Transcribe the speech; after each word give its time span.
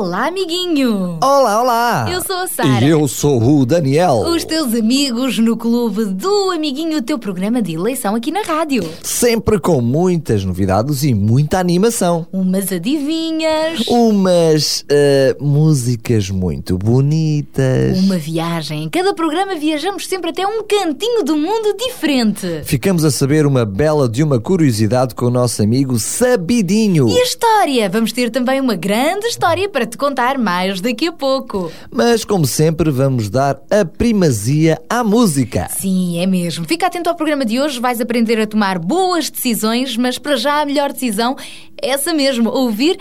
Olá, 0.00 0.28
amiguinho. 0.28 1.18
Olá, 1.22 1.60
olá! 1.60 2.06
Eu 2.10 2.22
sou 2.22 2.36
a 2.36 2.46
Sara. 2.46 2.82
E 2.82 2.88
eu 2.88 3.06
sou 3.06 3.38
o 3.60 3.66
Daniel. 3.66 4.20
Os 4.28 4.46
teus 4.46 4.72
amigos 4.74 5.38
no 5.38 5.58
Clube 5.58 6.06
do 6.06 6.50
Amiguinho, 6.52 6.96
o 6.96 7.02
teu 7.02 7.18
programa 7.18 7.60
de 7.60 7.74
eleição 7.74 8.14
aqui 8.14 8.30
na 8.32 8.40
rádio. 8.40 8.82
Sempre 9.02 9.60
com 9.60 9.82
muitas 9.82 10.42
novidades 10.42 11.02
e 11.04 11.12
muita 11.12 11.58
animação. 11.58 12.26
Umas 12.32 12.72
adivinhas, 12.72 13.86
Umas 13.88 14.86
eh, 14.88 15.36
músicas 15.38 16.30
muito 16.30 16.78
bonitas. 16.78 17.98
uma 17.98 18.16
viagem. 18.16 18.84
Em 18.84 18.88
cada 18.88 19.12
programa 19.12 19.54
viajamos 19.54 20.06
sempre 20.06 20.30
até 20.30 20.46
um 20.46 20.62
cantinho 20.62 21.22
do 21.22 21.36
mundo 21.36 21.76
diferente. 21.76 22.62
Ficamos 22.64 23.04
a 23.04 23.10
saber 23.10 23.44
uma 23.44 23.66
bela 23.66 24.08
de 24.08 24.22
uma 24.22 24.40
curiosidade 24.40 25.14
com 25.14 25.26
o 25.26 25.30
nosso 25.30 25.62
amigo 25.62 25.98
Sabidinho. 25.98 27.06
E 27.06 27.20
a 27.20 27.22
história? 27.22 27.90
Vamos 27.90 28.12
ter 28.12 28.30
também 28.30 28.58
uma 28.62 28.76
grande 28.76 29.26
história 29.26 29.68
para 29.68 29.89
te 29.90 29.98
contar 29.98 30.38
mais 30.38 30.80
daqui 30.80 31.08
a 31.08 31.12
pouco. 31.12 31.70
Mas, 31.90 32.24
como 32.24 32.46
sempre, 32.46 32.90
vamos 32.90 33.28
dar 33.28 33.60
a 33.70 33.84
primazia 33.84 34.80
à 34.88 35.04
música. 35.04 35.68
Sim, 35.68 36.18
é 36.18 36.26
mesmo. 36.26 36.64
Fica 36.64 36.86
atento 36.86 37.10
ao 37.10 37.16
programa 37.16 37.44
de 37.44 37.60
hoje, 37.60 37.78
vais 37.78 38.00
aprender 38.00 38.40
a 38.40 38.46
tomar 38.46 38.78
boas 38.78 39.28
decisões, 39.28 39.96
mas 39.96 40.16
para 40.16 40.36
já 40.36 40.62
a 40.62 40.64
melhor 40.64 40.92
decisão 40.92 41.36
é 41.82 41.90
essa 41.90 42.14
mesmo, 42.14 42.48
ouvir 42.48 42.98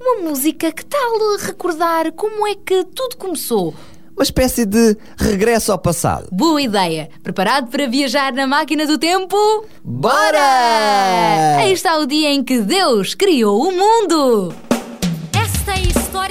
uma 0.00 0.28
música 0.28 0.72
que 0.72 0.84
tal 0.84 1.36
recordar 1.38 2.12
como 2.12 2.46
é 2.46 2.54
que 2.54 2.84
tudo 2.84 3.16
começou. 3.16 3.72
Uma 4.14 4.24
espécie 4.24 4.66
de 4.66 4.96
regresso 5.16 5.72
ao 5.72 5.78
passado. 5.78 6.28
Boa 6.30 6.60
ideia! 6.60 7.08
Preparado 7.22 7.70
para 7.70 7.86
viajar 7.86 8.32
na 8.32 8.46
máquina 8.46 8.86
do 8.86 8.98
tempo? 8.98 9.36
Bora! 9.82 11.56
Aí 11.58 11.72
está 11.72 11.96
o 11.98 12.06
dia 12.06 12.30
em 12.30 12.44
que 12.44 12.60
Deus 12.60 13.14
criou 13.14 13.68
o 13.68 13.72
mundo! 13.72 14.71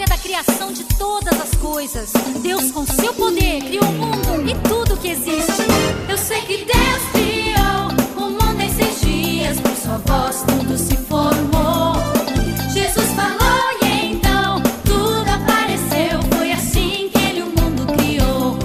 Da 0.08 0.18
criação 0.18 0.74
de 0.74 0.84
todas 0.84 1.40
as 1.40 1.56
coisas. 1.56 2.12
Deus, 2.42 2.70
com 2.72 2.86
seu 2.86 3.14
poder, 3.14 3.62
criou 3.64 3.86
o 3.86 3.94
mundo 3.94 4.50
e 4.50 4.56
tudo 4.68 4.98
que 4.98 5.10
existe. 5.10 5.62
Eu 6.10 6.18
sei 6.18 6.42
que 6.42 6.58
Deus 6.58 7.02
criou 7.14 7.88
o 8.18 8.30
mundo 8.32 8.62
em 8.62 8.70
seis 8.70 9.00
dias, 9.00 9.60
por 9.62 9.74
sua 9.76 9.98
voz 10.00 10.44
tudo 10.44 10.78
se 10.78 10.98
formou. 10.98 11.96
Jesus 12.74 13.08
falou 13.12 13.72
e 13.84 14.14
então 14.14 14.62
tudo 14.84 15.30
apareceu. 15.30 16.20
Foi 16.36 16.52
assim 16.52 17.10
que 17.14 17.20
ele 17.20 17.44
o 17.44 17.46
mundo 17.46 17.86
criou. 17.94 18.58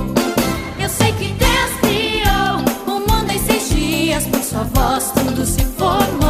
Eu 0.80 0.88
sei 0.88 1.12
que 1.12 1.28
Deus 1.28 1.70
criou 1.80 2.96
o 2.96 3.00
mundo 3.00 3.30
em 3.30 3.38
seis 3.38 3.68
dias, 3.68 4.26
por 4.26 4.42
sua 4.42 4.64
voz 4.64 5.12
tudo 5.12 5.46
se 5.46 5.64
formou. 5.76 6.25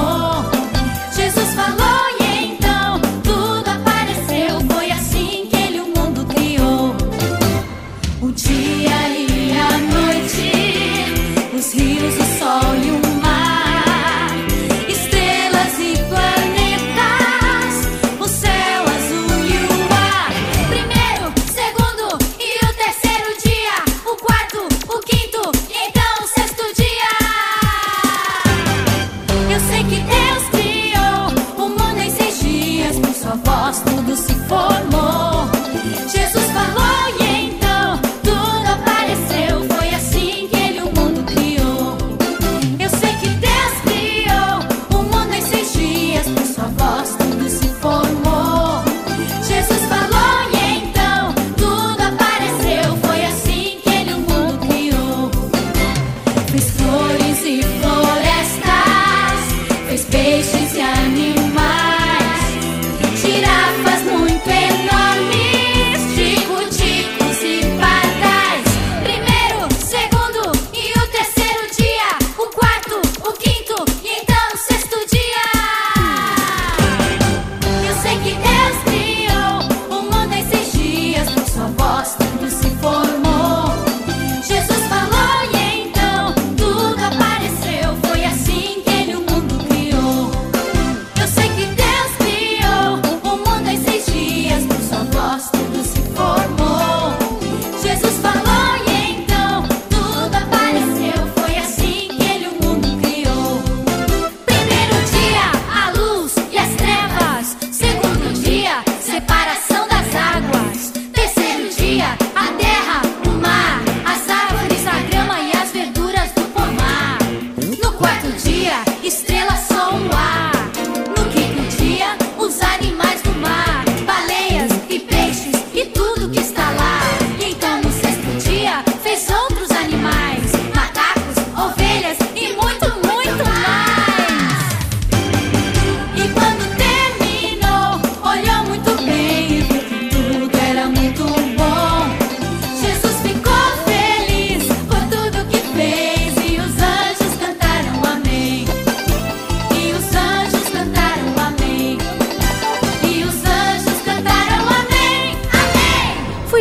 amores 56.96 57.44
e 57.44 57.62
flores. 57.62 57.95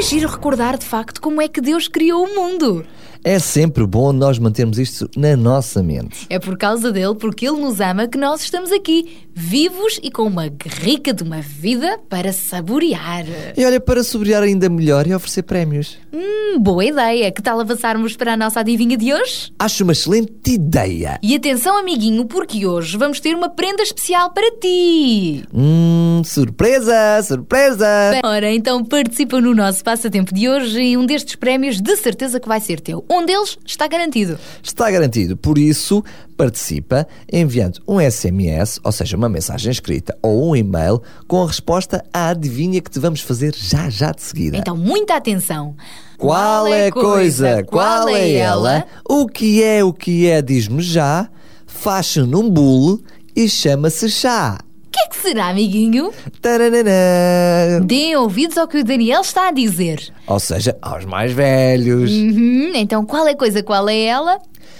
Giro 0.05 0.27
recordar 0.29 0.77
de 0.77 0.85
facto 0.85 1.19
como 1.19 1.41
é 1.41 1.47
que 1.47 1.59
Deus 1.59 1.87
criou 1.87 2.25
o 2.25 2.35
mundo. 2.35 2.85
É 3.27 3.39
sempre 3.39 3.87
bom 3.87 4.13
nós 4.13 4.37
mantermos 4.37 4.77
isto 4.77 5.09
na 5.17 5.35
nossa 5.35 5.81
mente. 5.81 6.27
É 6.29 6.37
por 6.37 6.55
causa 6.55 6.91
dele, 6.91 7.15
porque 7.15 7.47
ele 7.47 7.59
nos 7.59 7.79
ama, 7.79 8.07
que 8.07 8.19
nós 8.19 8.43
estamos 8.43 8.71
aqui, 8.71 9.17
vivos 9.33 9.99
e 10.03 10.11
com 10.11 10.21
uma 10.27 10.43
rica 10.63 11.11
de 11.11 11.23
uma 11.23 11.41
vida 11.41 11.99
para 12.07 12.31
saborear. 12.31 13.25
E 13.57 13.65
olha, 13.65 13.79
para 13.79 14.03
sobriar 14.03 14.43
ainda 14.43 14.69
melhor 14.69 15.07
e 15.07 15.15
oferecer 15.15 15.41
prémios. 15.41 15.97
Hum, 16.13 16.59
Boa 16.59 16.85
ideia! 16.85 17.31
Que 17.31 17.41
tal 17.41 17.59
avançarmos 17.59 18.15
para 18.15 18.33
a 18.33 18.37
nossa 18.37 18.59
adivinha 18.59 18.95
de 18.95 19.11
hoje? 19.11 19.51
Acho 19.57 19.83
uma 19.83 19.93
excelente 19.93 20.51
ideia. 20.51 21.19
E 21.23 21.35
atenção, 21.35 21.79
amiguinho, 21.79 22.25
porque 22.25 22.67
hoje 22.67 22.95
vamos 22.95 23.19
ter 23.19 23.35
uma 23.35 23.49
prenda 23.49 23.81
especial 23.81 24.29
para 24.35 24.51
ti! 24.59 25.43
Hum, 25.51 26.21
surpresa, 26.23 26.93
surpresa! 27.23 27.87
Ora, 28.23 28.53
então 28.53 28.85
participa 28.85 29.41
no 29.41 29.55
nosso 29.55 29.83
passatempo 29.83 30.31
de 30.31 30.47
hoje 30.47 30.79
e 30.79 30.95
um 30.95 31.07
destes 31.07 31.35
prémios 31.35 31.81
de 31.81 31.97
certeza 31.97 32.39
que 32.39 32.47
vai 32.47 32.59
ser 32.59 32.79
teu. 32.79 33.03
Um 33.15 33.25
deles 33.25 33.57
está 33.65 33.87
garantido. 33.87 34.37
Está 34.61 34.91
garantido, 34.91 35.37
por 35.37 35.57
isso 35.57 36.03
participa 36.35 37.07
enviando 37.31 37.79
um 37.87 37.97
SMS, 37.97 38.77
ou 38.83 38.91
seja, 38.91 39.15
uma 39.15 39.29
mensagem 39.29 39.71
escrita 39.71 40.17
ou 40.21 40.49
um 40.49 40.55
e-mail 40.55 41.01
com 41.25 41.41
a 41.41 41.47
resposta 41.47 42.03
à 42.13 42.27
adivinha 42.27 42.81
que 42.81 42.91
te 42.91 42.99
vamos 42.99 43.21
fazer 43.21 43.55
já 43.55 43.89
já 43.89 44.11
de 44.11 44.21
seguida. 44.21 44.57
Então, 44.57 44.75
muita 44.75 45.15
atenção! 45.15 45.77
Qual 46.17 46.67
é 46.67 46.87
a 46.87 46.91
coisa? 46.91 47.63
Qual 47.63 48.09
é 48.09 48.33
ela? 48.33 48.85
O 49.07 49.27
que 49.27 49.63
é 49.63 49.81
o 49.81 49.93
que 49.93 50.27
é? 50.27 50.41
Diz-me 50.41 50.81
já. 50.81 51.29
Faz-se 51.65 52.19
num 52.19 52.49
bolo 52.49 53.01
e 53.33 53.47
chama-se 53.47 54.09
chá. 54.09 54.59
O 54.95 54.97
que 54.97 55.03
é 55.03 55.07
que 55.09 55.17
será, 55.17 55.49
amiguinho? 55.49 56.09
Taranana. 56.41 57.81
Deem 57.83 58.15
ouvidos 58.15 58.57
ao 58.57 58.65
que 58.65 58.77
o 58.77 58.83
Daniel 58.83 59.19
está 59.19 59.49
a 59.49 59.51
dizer. 59.51 59.99
Ou 60.25 60.39
seja, 60.39 60.77
aos 60.81 61.03
mais 61.03 61.33
velhos. 61.33 62.09
Uhum, 62.13 62.71
então, 62.73 63.05
qual 63.05 63.27
é 63.27 63.31
a 63.31 63.35
coisa? 63.37 63.61
Qual 63.61 63.89
é 63.89 64.03
ela? 64.03 64.39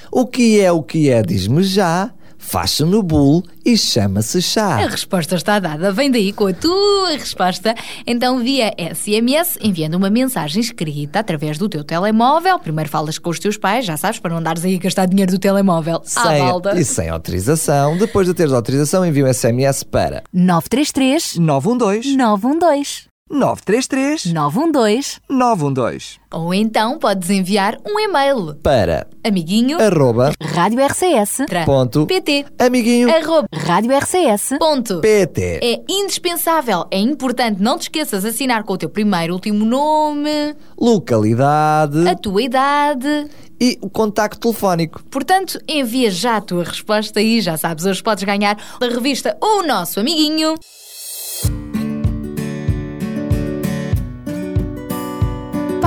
O 0.09 0.25
que 0.25 0.62
é 0.62 0.71
o 0.71 0.81
que 0.81 1.09
é? 1.09 1.21
Diz-me 1.21 1.62
já. 1.63 2.12
Faz-se 2.47 2.83
no 2.86 3.01
bolo 3.01 3.44
e 3.65 3.75
chama-se 3.75 4.38
A 4.38 4.42
chá. 4.42 4.75
resposta 4.88 5.36
está 5.36 5.57
dada. 5.57 5.92
Vem 5.92 6.12
daí 6.12 6.31
com 6.31 6.45
a 6.45 6.53
tua 6.53 7.09
resposta. 7.18 7.74
Então, 8.06 8.38
via 8.39 8.71
SMS, 8.94 9.57
enviando 9.59 9.95
uma 9.95 10.12
mensagem 10.12 10.62
escrita 10.62 11.19
através 11.19 11.57
do 11.57 11.68
teu 11.68 11.83
telemóvel. 11.83 12.59
Primeiro 12.59 12.89
falas 12.89 13.18
com 13.18 13.31
os 13.31 13.39
teus 13.39 13.57
pais, 13.57 13.83
já 13.86 13.97
sabes, 13.97 14.19
para 14.19 14.30
não 14.31 14.38
andares 14.38 14.63
aí 14.63 14.75
a 14.75 14.80
gastar 14.80 15.07
dinheiro 15.07 15.31
do 15.31 15.39
telemóvel 15.39 15.95
à 16.15 16.24
Sem, 16.30 16.39
balda. 16.39 16.80
e 16.80 16.86
sem 16.86 17.09
autorização. 17.09 17.97
Depois 17.97 18.27
de 18.27 18.33
teres 18.36 18.53
autorização, 18.53 19.03
envia 19.03 19.25
um 19.25 19.33
SMS 19.33 19.83
para 19.83 20.21
933 20.31 21.38
912 21.38 22.15
912 22.15 23.14
933 23.27 24.31
912 24.33 25.19
912 25.27 26.19
Ou 26.31 26.54
então 26.54 27.00
podes 27.00 27.31
enviar 27.31 27.75
um 27.83 28.00
e-mail. 28.00 28.54
para 28.62 29.07
Amiguinho. 29.25 29.81
arroba 29.81 30.31
Rádio 30.39 30.80
RCS 30.86 31.38
tra- 31.48 31.66
ponto 31.66 32.06
PT. 32.06 32.45
amiguinho 32.60 33.10
Arroba. 33.12 33.48
Rádio 33.51 33.92
RCS 33.98 34.57
Ponto. 34.60 35.01
PT. 35.01 35.60
É 35.63 35.81
indispensável, 35.89 36.86
é 36.92 37.00
importante, 37.00 37.60
não 37.60 37.80
te 37.80 37.83
esqueças 37.83 38.22
de 38.22 38.30
assinar 38.30 38.63
com 38.63 38.74
o 38.74 38.77
teu 38.77 38.89
primeiro 38.89 39.33
e 39.33 39.36
último 39.36 39.66
nome, 39.66 40.56
Localidade 40.80 42.07
a 42.07 42.16
tua 42.16 42.44
idade. 42.44 43.28
e 43.60 43.80
o 43.81 43.89
contacto 43.89 44.39
telefónico. 44.39 45.04
Portanto, 45.06 45.60
envia 45.68 46.12
já 46.12 46.38
a 46.38 46.42
tua 46.42 46.63
resposta 46.63 47.19
e 47.19 47.42
já 47.42 47.57
sabes, 47.57 47.86
hoje 47.86 48.04
podes 48.04 48.24
ganhar 48.24 48.56
a 48.80 48.86
revista 48.86 49.36
O 49.42 49.63
Nosso 49.63 50.00
Amiguinho. 50.00 50.54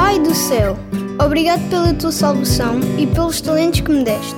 Pai 0.08 0.18
do 0.20 0.34
céu, 0.34 0.74
obrigado 1.22 1.68
pela 1.68 1.92
tua 1.92 2.10
salvação 2.10 2.80
e 2.96 3.06
pelos 3.06 3.42
talentos 3.42 3.80
que 3.80 3.90
me 3.90 4.02
deste. 4.02 4.36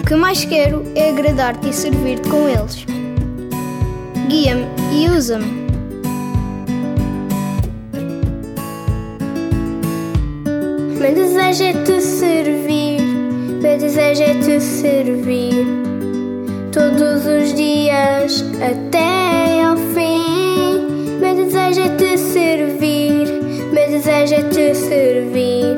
O 0.00 0.06
que 0.06 0.14
mais 0.14 0.44
quero 0.44 0.84
é 0.94 1.08
agradar-te 1.08 1.68
e 1.68 1.72
servir-te 1.72 2.28
com 2.28 2.48
eles. 2.48 2.86
Guia-me 4.28 4.66
e 4.92 5.08
usa-me. 5.08 5.66
Meu 11.00 11.12
desejo 11.12 11.64
é 11.64 11.72
te 11.82 12.00
servir, 12.00 13.02
meu 13.60 13.78
desejo 13.78 14.22
é 14.22 14.34
te 14.34 14.60
servir 14.60 15.66
todos 16.70 17.26
os 17.26 17.52
dias 17.52 18.44
até 18.62 19.64
ao 19.64 19.76
fim. 19.76 20.86
Meu 21.20 21.34
desejo 21.34 21.80
é 21.80 21.88
te 21.96 22.05
é 24.32 24.42
te 24.42 24.74
servir. 24.74 25.76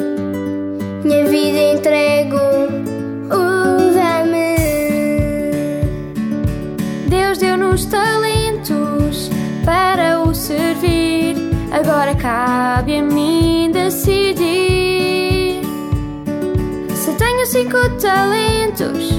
Minha 1.05 1.25
vida 1.27 1.59
entrego, 1.73 2.37
usa-me. 3.31 4.57
Deus 7.09 7.39
deu-nos 7.39 7.85
talentos 7.87 9.31
para 9.65 10.21
o 10.21 10.35
servir. 10.35 11.37
Agora 11.71 12.15
cabe 12.15 12.99
a 12.99 13.03
mim 13.03 13.71
decidir. 13.71 15.63
Se 16.95 17.13
tenho 17.13 17.47
cinco 17.47 17.77
talentos, 18.01 19.11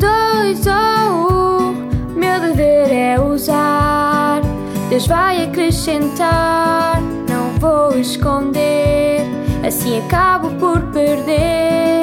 dois 0.00 0.66
ou 0.66 1.32
um, 1.32 1.72
meu 2.14 2.40
dever 2.40 2.92
é 2.92 3.20
usar. 3.20 4.42
Deus 4.88 5.06
vai 5.06 5.42
acrescentar, 5.42 7.00
não 7.28 7.58
vou 7.58 7.98
esconder, 7.98 8.65
assim 9.86 9.98
acabo 9.98 10.50
por 10.58 10.82
perder. 10.92 11.95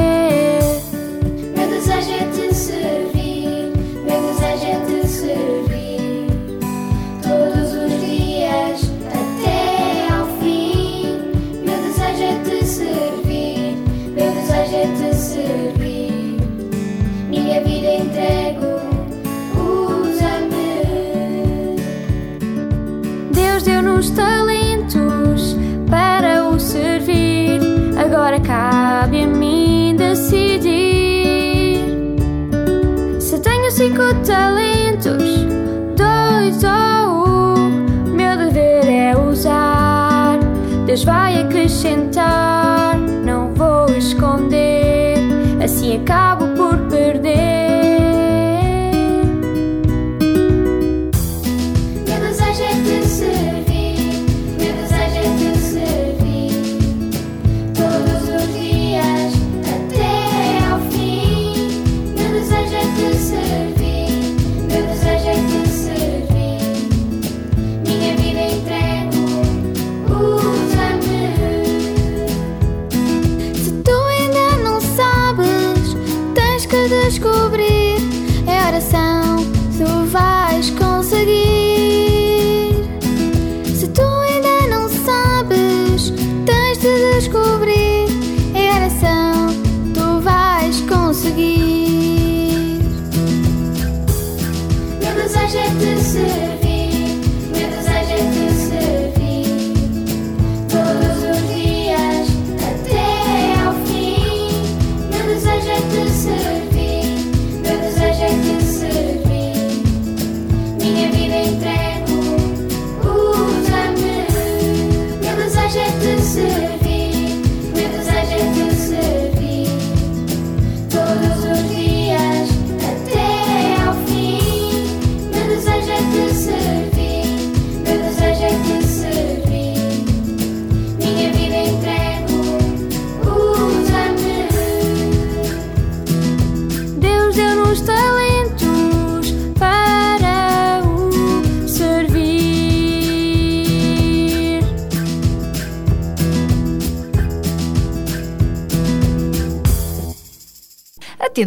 Cabe 29.03 29.23
a 29.23 29.27
mim 29.27 29.95
decidir. 29.97 30.63
Se 33.19 33.37
tenho 33.39 33.69
cinco 33.69 34.01
talentos, 34.25 35.45
dois 35.97 36.63
ou 36.63 37.27
um, 37.27 37.69
meu 38.15 38.37
dever 38.37 38.87
é 38.87 39.13
usar. 39.17 40.39
Deus 40.85 41.03
vai 41.03 41.41
acrescentar, 41.41 42.97
não 42.97 43.53
vou 43.53 43.89
esconder, 43.97 45.17
assim 45.61 45.97
acabo 45.97 46.42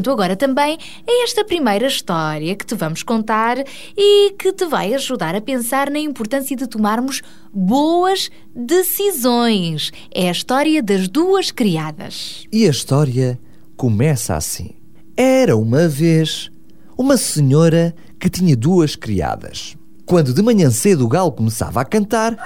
atento 0.06 0.10
agora 0.10 0.36
também 0.36 0.78
a 1.06 1.24
esta 1.24 1.44
primeira 1.44 1.86
história 1.86 2.54
que 2.54 2.64
te 2.64 2.74
vamos 2.74 3.02
contar 3.02 3.58
e 3.96 4.32
que 4.32 4.52
te 4.52 4.64
vai 4.66 4.94
ajudar 4.94 5.34
a 5.34 5.40
pensar 5.40 5.90
na 5.90 5.98
importância 5.98 6.56
de 6.56 6.66
tomarmos 6.66 7.22
boas 7.52 8.30
decisões. 8.54 9.92
É 10.14 10.28
a 10.28 10.32
história 10.32 10.82
das 10.82 11.08
duas 11.08 11.50
criadas. 11.50 12.44
E 12.52 12.66
a 12.66 12.70
história 12.70 13.38
começa 13.76 14.36
assim. 14.36 14.74
Era 15.16 15.56
uma 15.56 15.88
vez 15.88 16.50
uma 16.96 17.16
senhora 17.16 17.94
que 18.18 18.30
tinha 18.30 18.56
duas 18.56 18.96
criadas. 18.96 19.76
Quando 20.04 20.32
de 20.32 20.42
manhã 20.42 20.70
cedo 20.70 21.04
o 21.04 21.08
galo 21.08 21.32
começava 21.32 21.80
a 21.80 21.84
cantar, 21.84 22.36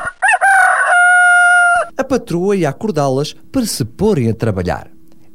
a 1.97 2.05
patroa 2.05 2.57
ia 2.57 2.69
acordá-las 2.69 3.35
para 3.53 3.67
se 3.67 3.85
porem 3.85 4.31
a 4.31 4.35
trabalhar. 4.35 4.90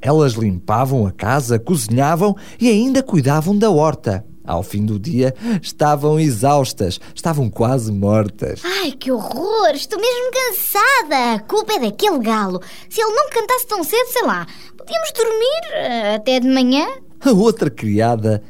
Elas 0.06 0.34
limpavam 0.34 1.08
a 1.08 1.12
casa, 1.12 1.58
cozinhavam 1.58 2.36
e 2.62 2.70
ainda 2.70 3.02
cuidavam 3.02 3.58
da 3.58 3.72
horta. 3.72 4.24
Ao 4.46 4.62
fim 4.62 4.86
do 4.86 5.00
dia, 5.00 5.34
estavam 5.64 6.20
exaustas, 6.20 7.00
estavam 7.16 7.50
quase 7.50 7.92
mortas. 7.92 8.62
Ai, 8.64 8.92
que 8.92 9.12
horror! 9.12 9.72
Estou 9.74 10.00
mesmo 10.00 10.32
cansada! 10.32 11.34
A 11.34 11.40
culpa 11.40 11.74
é 11.74 11.80
daquele 11.80 12.20
galo. 12.20 12.62
Se 12.88 13.02
ele 13.02 13.16
não 13.16 13.32
cantasse 13.32 13.66
tão 13.66 13.84
cedo, 13.84 14.08
sei 14.12 14.22
lá, 14.28 14.46
podíamos 14.78 15.12
dormir 15.12 15.74
eh, 15.74 16.16
até 16.18 16.40
de 16.40 16.50
manhã. 16.50 16.86
A 17.22 17.32
outra 17.32 17.72
criada 17.72 18.44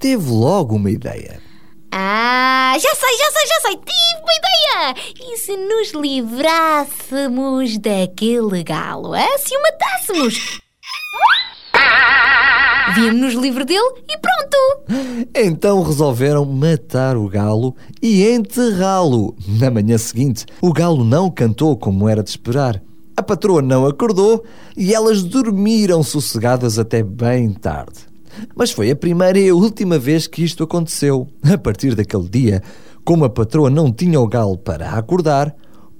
teve 0.00 0.28
logo 0.28 0.74
uma 0.74 0.90
ideia. 0.90 1.40
Ah, 1.92 2.74
já 2.80 2.94
sei, 2.96 3.16
já 3.16 3.30
sei, 3.30 3.46
já 3.46 3.60
sei! 3.60 3.76
Tive 3.76 4.22
uma 4.24 4.34
ideia! 4.34 5.32
E 5.32 5.36
se 5.36 5.56
nos 5.56 5.92
livrássemos 5.92 7.78
daquele 7.78 8.64
galo? 8.64 9.14
Ah, 9.14 9.38
se 9.38 9.56
o 9.56 9.62
matássemos? 9.62 10.65
Víamos-nos 12.94 13.34
livre 13.34 13.64
dele 13.64 14.02
e 14.08 14.18
pronto! 14.18 15.26
Então 15.34 15.82
resolveram 15.82 16.44
matar 16.44 17.16
o 17.16 17.28
galo 17.28 17.76
e 18.00 18.26
enterrá-lo. 18.26 19.36
Na 19.46 19.70
manhã 19.70 19.98
seguinte, 19.98 20.46
o 20.62 20.72
galo 20.72 21.04
não 21.04 21.30
cantou 21.30 21.76
como 21.76 22.08
era 22.08 22.22
de 22.22 22.30
esperar. 22.30 22.82
A 23.16 23.22
patroa 23.22 23.60
não 23.60 23.86
acordou 23.86 24.44
e 24.76 24.94
elas 24.94 25.22
dormiram 25.22 26.02
sossegadas 26.02 26.78
até 26.78 27.02
bem 27.02 27.52
tarde. 27.52 28.00
Mas 28.54 28.70
foi 28.70 28.90
a 28.90 28.96
primeira 28.96 29.38
e 29.38 29.48
a 29.48 29.54
última 29.54 29.98
vez 29.98 30.26
que 30.26 30.44
isto 30.44 30.64
aconteceu. 30.64 31.26
A 31.42 31.58
partir 31.58 31.94
daquele 31.94 32.28
dia, 32.28 32.62
como 33.04 33.24
a 33.24 33.30
patroa 33.30 33.68
não 33.68 33.92
tinha 33.92 34.20
o 34.20 34.26
galo 34.26 34.56
para 34.56 34.90
acordar, 34.90 35.54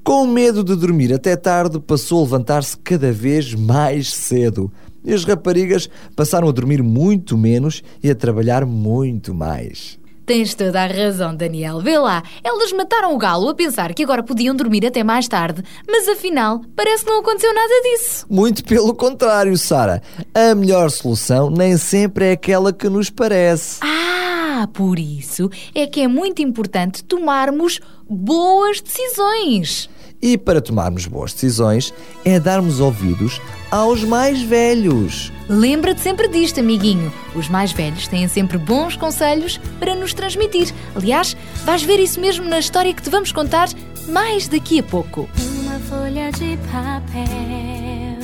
com 0.04 0.26
medo 0.26 0.62
de 0.62 0.76
dormir 0.76 1.12
até 1.12 1.34
tarde, 1.34 1.80
passou 1.80 2.20
a 2.20 2.22
levantar-se 2.22 2.76
cada 2.76 3.10
vez 3.10 3.54
mais 3.54 4.12
cedo. 4.14 4.70
E 5.06 5.14
as 5.14 5.24
raparigas 5.24 5.88
passaram 6.16 6.48
a 6.48 6.52
dormir 6.52 6.82
muito 6.82 7.38
menos 7.38 7.82
e 8.02 8.10
a 8.10 8.14
trabalhar 8.14 8.66
muito 8.66 9.32
mais. 9.32 9.98
Tens 10.26 10.56
toda 10.56 10.82
a 10.82 10.86
razão, 10.88 11.36
Daniel. 11.36 11.80
Vê 11.80 11.96
lá, 11.96 12.20
elas 12.42 12.72
mataram 12.72 13.14
o 13.14 13.18
galo 13.18 13.48
a 13.48 13.54
pensar 13.54 13.94
que 13.94 14.02
agora 14.02 14.24
podiam 14.24 14.56
dormir 14.56 14.84
até 14.84 15.04
mais 15.04 15.28
tarde, 15.28 15.62
mas 15.86 16.08
afinal 16.08 16.62
parece 16.74 17.04
que 17.04 17.10
não 17.10 17.20
aconteceu 17.20 17.54
nada 17.54 17.72
disso. 17.84 18.26
Muito 18.28 18.64
pelo 18.64 18.92
contrário, 18.92 19.56
Sara. 19.56 20.02
A 20.34 20.52
melhor 20.52 20.90
solução 20.90 21.48
nem 21.48 21.76
sempre 21.76 22.24
é 22.24 22.32
aquela 22.32 22.72
que 22.72 22.88
nos 22.88 23.08
parece. 23.08 23.78
Ah, 23.82 24.68
por 24.72 24.98
isso 24.98 25.48
é 25.72 25.86
que 25.86 26.00
é 26.00 26.08
muito 26.08 26.42
importante 26.42 27.04
tomarmos 27.04 27.78
boas 28.10 28.80
decisões. 28.80 29.88
E 30.20 30.38
para 30.38 30.60
tomarmos 30.60 31.06
boas 31.06 31.32
decisões 31.32 31.92
é 32.24 32.40
darmos 32.40 32.80
ouvidos 32.80 33.40
aos 33.70 34.02
mais 34.02 34.40
velhos. 34.42 35.32
Lembra-te 35.48 36.00
sempre 36.00 36.28
disto, 36.28 36.60
amiguinho. 36.60 37.12
Os 37.34 37.48
mais 37.48 37.72
velhos 37.72 38.08
têm 38.08 38.26
sempre 38.28 38.58
bons 38.58 38.96
conselhos 38.96 39.58
para 39.78 39.94
nos 39.94 40.14
transmitir. 40.14 40.72
Aliás, 40.94 41.36
vais 41.64 41.82
ver 41.82 42.00
isso 42.00 42.20
mesmo 42.20 42.48
na 42.48 42.58
história 42.58 42.92
que 42.94 43.02
te 43.02 43.10
vamos 43.10 43.32
contar 43.32 43.68
mais 44.08 44.48
daqui 44.48 44.78
a 44.80 44.82
pouco. 44.82 45.28
Uma 45.60 45.78
folha 45.80 46.30
de 46.32 46.56
papel, 46.72 48.18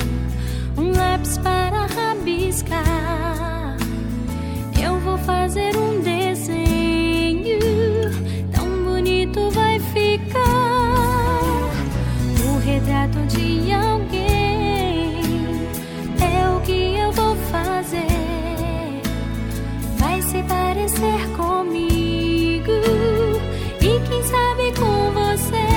um 0.77 0.91
lápis 0.91 1.37
para 1.37 1.85
rabiscar. 1.85 3.77
Eu 4.81 4.99
vou 4.99 5.17
fazer 5.19 5.75
um 5.77 6.01
desenho, 6.01 7.59
tão 8.51 8.83
bonito 8.83 9.49
vai 9.51 9.79
ficar. 9.79 10.62
O 13.03 13.05
retrato 13.05 13.27
de 13.27 13.73
alguém 13.73 15.19
é 16.21 16.49
o 16.55 16.61
que 16.61 16.95
eu 16.95 17.11
vou 17.11 17.35
fazer. 17.51 19.01
Vai 19.97 20.21
se 20.21 20.41
parecer 20.43 21.27
comigo 21.35 22.71
e 23.81 23.99
quem 24.07 24.23
sabe 24.23 24.71
com 24.79 25.11
você. 25.11 25.67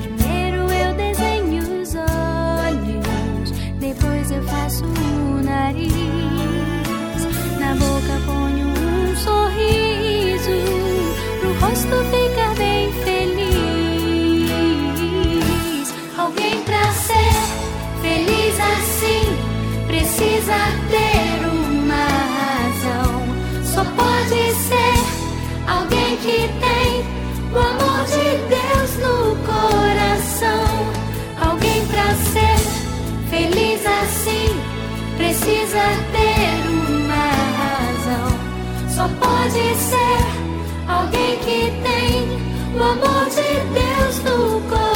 Primeiro 0.00 0.72
eu 0.72 0.94
desenho 0.94 1.82
os 1.82 1.94
olhos, 1.94 3.50
depois 3.78 4.30
eu 4.30 4.42
faço 4.44 4.86
o 4.86 5.09
precisa 20.20 20.52
ter 20.90 21.46
uma 21.48 22.04
razão. 22.36 23.22
Só 23.64 23.82
pode 23.84 24.52
ser 24.52 24.94
alguém 25.66 26.16
que 26.18 26.46
tem 26.60 27.04
o 27.50 27.58
amor 27.58 28.04
de 28.04 28.36
Deus 28.50 28.96
no 28.98 29.34
coração. 29.46 30.66
Alguém 31.40 31.86
pra 31.86 32.14
ser 32.32 32.58
feliz 33.30 33.80
assim 33.86 34.60
precisa 35.16 35.84
ter 36.12 36.68
uma 36.68 37.24
razão. 37.62 38.28
Só 38.90 39.08
pode 39.08 39.74
ser 39.74 40.20
alguém 40.86 41.38
que 41.38 41.72
tem 41.82 42.78
o 42.78 42.82
amor 42.82 43.24
de 43.30 43.48
Deus 43.72 44.18
no 44.18 44.60
coração. 44.68 44.89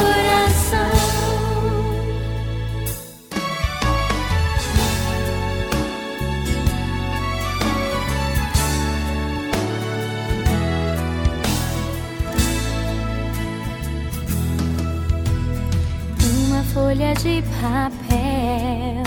Folha 16.95 17.13
de 17.15 17.43
papel, 17.61 19.03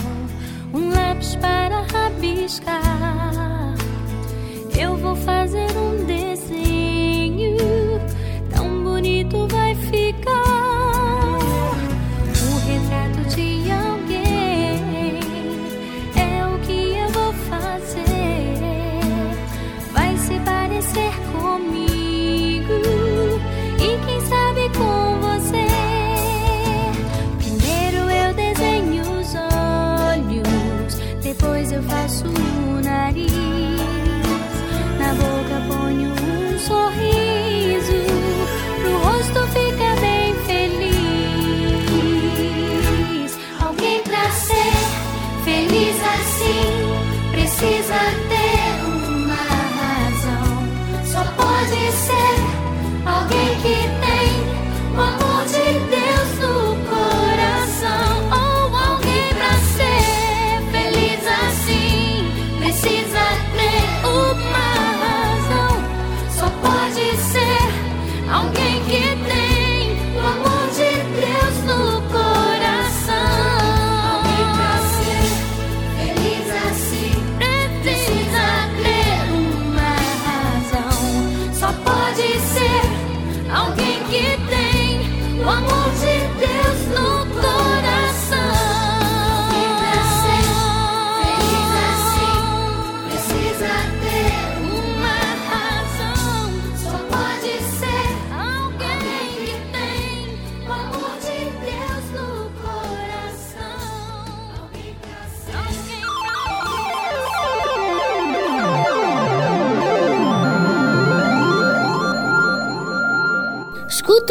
um 0.74 0.90
lápis 0.90 1.34
para 1.36 1.80
rabiscar. 1.80 3.74
Eu 4.78 4.96
vou 4.96 5.16
fazer 5.16 5.67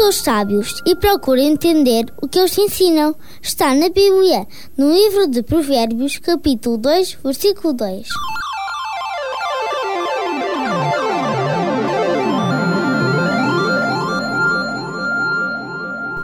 Os 0.08 0.16
sábios 0.16 0.80
e 0.86 0.96
procura 0.96 1.42
entender 1.42 2.06
o 2.22 2.26
que 2.26 2.38
eles 2.38 2.56
ensinam. 2.56 3.14
Está 3.42 3.74
na 3.74 3.90
Bíblia, 3.90 4.46
no 4.74 4.90
livro 4.90 5.26
de 5.26 5.42
Provérbios, 5.42 6.16
capítulo 6.16 6.78
2, 6.78 7.18
versículo 7.22 7.74
2. 7.74 8.08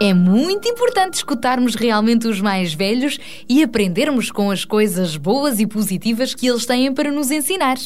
É 0.01 0.15
muito 0.15 0.67
importante 0.67 1.17
escutarmos 1.17 1.75
realmente 1.75 2.27
os 2.27 2.41
mais 2.41 2.73
velhos 2.73 3.19
e 3.47 3.63
aprendermos 3.63 4.31
com 4.31 4.51
as 4.51 4.65
coisas 4.65 5.19
boas 5.19 5.61
e 5.61 5.67
positivas 5.67 6.35
que 6.35 6.47
eles 6.47 6.65
têm 6.65 6.91
para 6.91 7.13
nos 7.13 7.31
ensinar. 7.31 7.77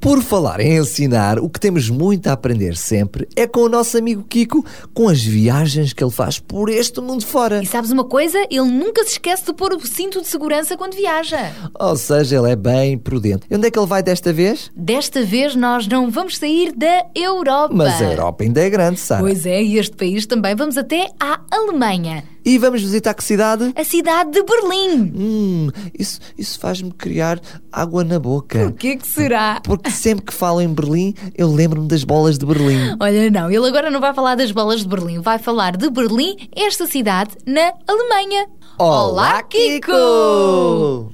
Por 0.00 0.22
falar 0.22 0.60
em 0.60 0.78
ensinar, 0.78 1.40
o 1.40 1.50
que 1.50 1.58
temos 1.58 1.90
muito 1.90 2.28
a 2.28 2.32
aprender 2.32 2.76
sempre 2.76 3.28
é 3.34 3.48
com 3.48 3.60
o 3.60 3.68
nosso 3.68 3.98
amigo 3.98 4.22
Kiko, 4.22 4.64
com 4.94 5.08
as 5.08 5.20
viagens 5.20 5.92
que 5.92 6.02
ele 6.02 6.12
faz 6.12 6.38
por 6.38 6.70
este 6.70 7.00
mundo 7.00 7.26
fora. 7.26 7.60
E 7.62 7.66
sabes 7.66 7.90
uma 7.90 8.04
coisa? 8.04 8.38
Ele 8.48 8.70
nunca 8.70 9.02
se 9.02 9.12
esquece 9.12 9.46
de 9.46 9.52
pôr 9.52 9.72
o 9.74 9.84
cinto 9.84 10.20
de 10.20 10.28
segurança 10.28 10.76
quando 10.76 10.94
viaja. 10.94 11.52
Ou 11.78 11.96
seja, 11.96 12.36
ele 12.36 12.52
é 12.52 12.56
bem 12.56 12.96
prudente. 12.96 13.46
E 13.50 13.56
onde 13.56 13.66
é 13.66 13.70
que 13.70 13.78
ele 13.78 13.88
vai 13.88 14.02
desta 14.02 14.32
vez? 14.32 14.70
Desta 14.74 15.24
vez 15.24 15.56
nós 15.56 15.88
não 15.88 16.10
vamos 16.10 16.38
sair 16.38 16.72
da 16.72 17.06
Europa. 17.14 17.74
Mas 17.74 18.00
a 18.00 18.12
Europa 18.12 18.44
ainda 18.44 18.60
é 18.60 18.70
grande, 18.70 19.00
sabe? 19.00 19.22
Pois 19.22 19.44
é, 19.46 19.60
e 19.60 19.78
este 19.78 19.96
país 19.96 20.26
também 20.26 20.54
vamos 20.54 20.78
até 20.78 21.08
à 21.18 21.40
Alemanha. 21.50 22.22
E 22.48 22.56
vamos 22.56 22.80
visitar 22.80 23.12
que 23.12 23.22
cidade? 23.22 23.74
A 23.76 23.84
cidade 23.84 24.30
de 24.30 24.42
Berlim. 24.42 25.12
Hum, 25.14 25.70
isso, 25.98 26.18
isso 26.38 26.58
faz-me 26.58 26.90
criar 26.90 27.38
água 27.70 28.02
na 28.02 28.18
boca. 28.18 28.68
O 28.68 28.72
que 28.72 28.88
é 28.88 28.96
que 28.96 29.06
será? 29.06 29.60
Porque 29.62 29.90
sempre 29.90 30.24
que 30.24 30.32
falo 30.32 30.58
em 30.58 30.72
Berlim, 30.72 31.14
eu 31.36 31.52
lembro-me 31.52 31.86
das 31.86 32.04
bolas 32.04 32.38
de 32.38 32.46
Berlim. 32.46 32.96
Olha, 32.98 33.30
não, 33.30 33.50
ele 33.50 33.68
agora 33.68 33.90
não 33.90 34.00
vai 34.00 34.14
falar 34.14 34.34
das 34.34 34.50
bolas 34.50 34.80
de 34.80 34.88
Berlim, 34.88 35.20
vai 35.20 35.38
falar 35.38 35.76
de 35.76 35.90
Berlim, 35.90 36.48
esta 36.56 36.86
cidade, 36.86 37.32
na 37.44 37.74
Alemanha. 37.86 38.46
Olá, 38.78 39.42
Kiko! 39.42 41.12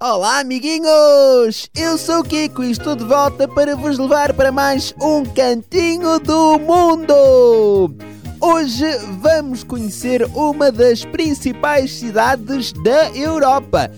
Olá, 0.00 0.38
amiguinhos! 0.38 1.68
Eu 1.76 1.98
sou 1.98 2.20
o 2.20 2.22
Kiko 2.22 2.62
e 2.62 2.70
estou 2.70 2.94
de 2.94 3.02
volta 3.02 3.48
para 3.48 3.74
vos 3.74 3.98
levar 3.98 4.32
para 4.34 4.52
mais 4.52 4.94
um 5.02 5.24
cantinho 5.24 6.20
do 6.20 6.60
mundo! 6.60 8.15
Hoje 8.40 8.84
vamos 9.20 9.64
conhecer 9.64 10.24
uma 10.34 10.70
das 10.70 11.04
principais 11.04 11.92
cidades 11.92 12.72
da 12.72 13.10
Europa, 13.10 13.90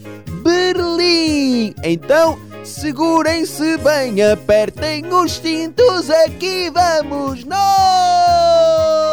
Berlim! 0.42 1.74
Então, 1.82 2.38
segurem-se 2.64 3.76
bem, 3.78 4.22
apertem 4.22 5.04
os 5.12 5.32
cintos, 5.32 6.08
aqui 6.10 6.70
vamos 6.70 7.44
nós! 7.44 9.07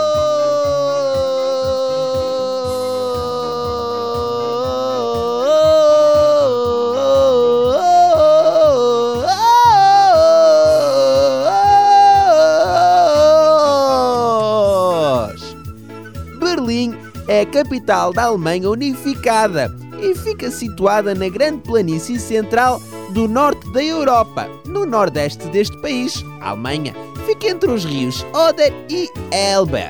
É 17.27 17.41
a 17.41 17.45
capital 17.45 18.13
da 18.13 18.23
Alemanha 18.23 18.69
unificada 18.69 19.73
e 20.01 20.13
fica 20.15 20.51
situada 20.51 21.15
na 21.15 21.29
grande 21.29 21.61
planície 21.61 22.19
central 22.19 22.81
do 23.11 23.27
norte 23.27 23.71
da 23.71 23.83
Europa, 23.83 24.49
no 24.65 24.85
nordeste 24.85 25.47
deste 25.47 25.75
país, 25.81 26.23
a 26.41 26.49
Alemanha. 26.49 26.93
Fica 27.25 27.47
entre 27.47 27.71
os 27.71 27.85
rios 27.85 28.25
Oder 28.33 28.71
e 28.89 29.09
Elbe. 29.31 29.89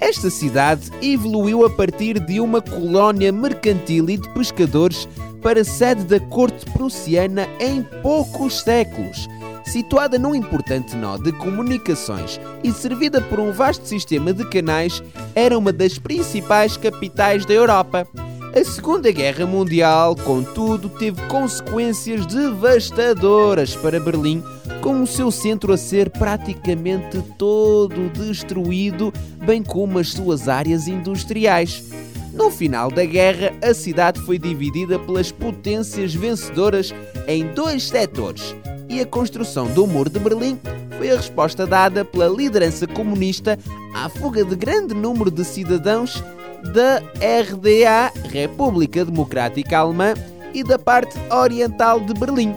Esta 0.00 0.28
cidade 0.28 0.90
evoluiu 1.00 1.64
a 1.64 1.70
partir 1.70 2.18
de 2.20 2.38
uma 2.38 2.60
colónia 2.60 3.32
mercantil 3.32 4.10
e 4.10 4.18
de 4.18 4.28
pescadores 4.30 5.08
para 5.42 5.64
sede 5.64 6.04
da 6.04 6.20
corte 6.20 6.68
prussiana 6.72 7.48
em 7.60 7.82
poucos 8.02 8.60
séculos. 8.60 9.26
Situada 9.66 10.18
num 10.18 10.34
importante 10.34 10.96
nó 10.96 11.18
de 11.18 11.32
comunicações 11.32 12.40
e 12.62 12.72
servida 12.72 13.20
por 13.20 13.40
um 13.40 13.52
vasto 13.52 13.86
sistema 13.86 14.32
de 14.32 14.48
canais, 14.48 15.02
era 15.34 15.58
uma 15.58 15.72
das 15.72 15.98
principais 15.98 16.76
capitais 16.76 17.44
da 17.44 17.52
Europa. 17.52 18.06
A 18.54 18.64
Segunda 18.64 19.10
Guerra 19.10 19.44
Mundial, 19.44 20.16
contudo, 20.16 20.88
teve 20.88 21.20
consequências 21.26 22.24
devastadoras 22.24 23.76
para 23.76 24.00
Berlim, 24.00 24.42
com 24.80 25.02
o 25.02 25.06
seu 25.06 25.30
centro 25.30 25.72
a 25.72 25.76
ser 25.76 26.10
praticamente 26.10 27.20
todo 27.36 28.08
destruído, 28.10 29.12
bem 29.44 29.62
como 29.62 29.98
as 29.98 30.12
suas 30.12 30.48
áreas 30.48 30.86
industriais. 30.88 31.84
No 32.32 32.50
final 32.50 32.90
da 32.90 33.04
guerra, 33.04 33.52
a 33.62 33.74
cidade 33.74 34.20
foi 34.20 34.38
dividida 34.38 34.98
pelas 34.98 35.32
potências 35.32 36.14
vencedoras 36.14 36.94
em 37.26 37.46
dois 37.52 37.82
setores, 37.82 38.54
e 38.88 39.00
a 39.00 39.06
construção 39.06 39.66
do 39.66 39.86
Muro 39.86 40.10
de 40.10 40.18
Berlim 40.18 40.58
foi 40.96 41.10
a 41.10 41.16
resposta 41.16 41.66
dada 41.66 42.04
pela 42.04 42.28
liderança 42.28 42.86
comunista 42.86 43.58
à 43.94 44.08
fuga 44.08 44.44
de 44.44 44.56
grande 44.56 44.94
número 44.94 45.30
de 45.30 45.44
cidadãos 45.44 46.24
da 46.72 47.02
RDA, 47.42 48.10
República 48.30 49.04
Democrática 49.04 49.76
Alemã, 49.78 50.14
e 50.54 50.64
da 50.64 50.78
parte 50.78 51.18
oriental 51.30 52.00
de 52.00 52.14
Berlim. 52.14 52.54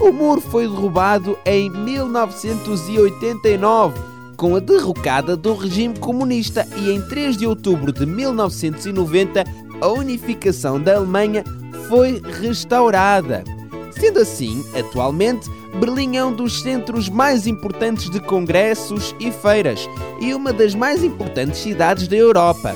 O 0.00 0.10
muro 0.10 0.40
foi 0.40 0.66
derrubado 0.66 1.38
em 1.44 1.68
1989 1.70 4.00
com 4.36 4.56
a 4.56 4.60
derrocada 4.60 5.36
do 5.36 5.54
regime 5.54 5.98
comunista 5.98 6.66
e 6.76 6.90
em 6.90 7.00
3 7.00 7.36
de 7.36 7.46
outubro 7.46 7.92
de 7.92 8.06
1990 8.06 9.44
a 9.80 9.88
unificação 9.88 10.80
da 10.80 10.96
Alemanha 10.96 11.44
foi 11.88 12.22
restaurada. 12.40 13.44
Sendo 13.98 14.20
assim, 14.20 14.64
atualmente, 14.78 15.48
Berlim 15.80 16.16
é 16.16 16.24
um 16.24 16.32
dos 16.32 16.60
centros 16.60 17.08
mais 17.08 17.46
importantes 17.46 18.10
de 18.10 18.20
congressos 18.20 19.14
e 19.18 19.32
feiras 19.32 19.88
e 20.20 20.34
uma 20.34 20.52
das 20.52 20.74
mais 20.74 21.02
importantes 21.02 21.60
cidades 21.60 22.06
da 22.06 22.16
Europa. 22.16 22.74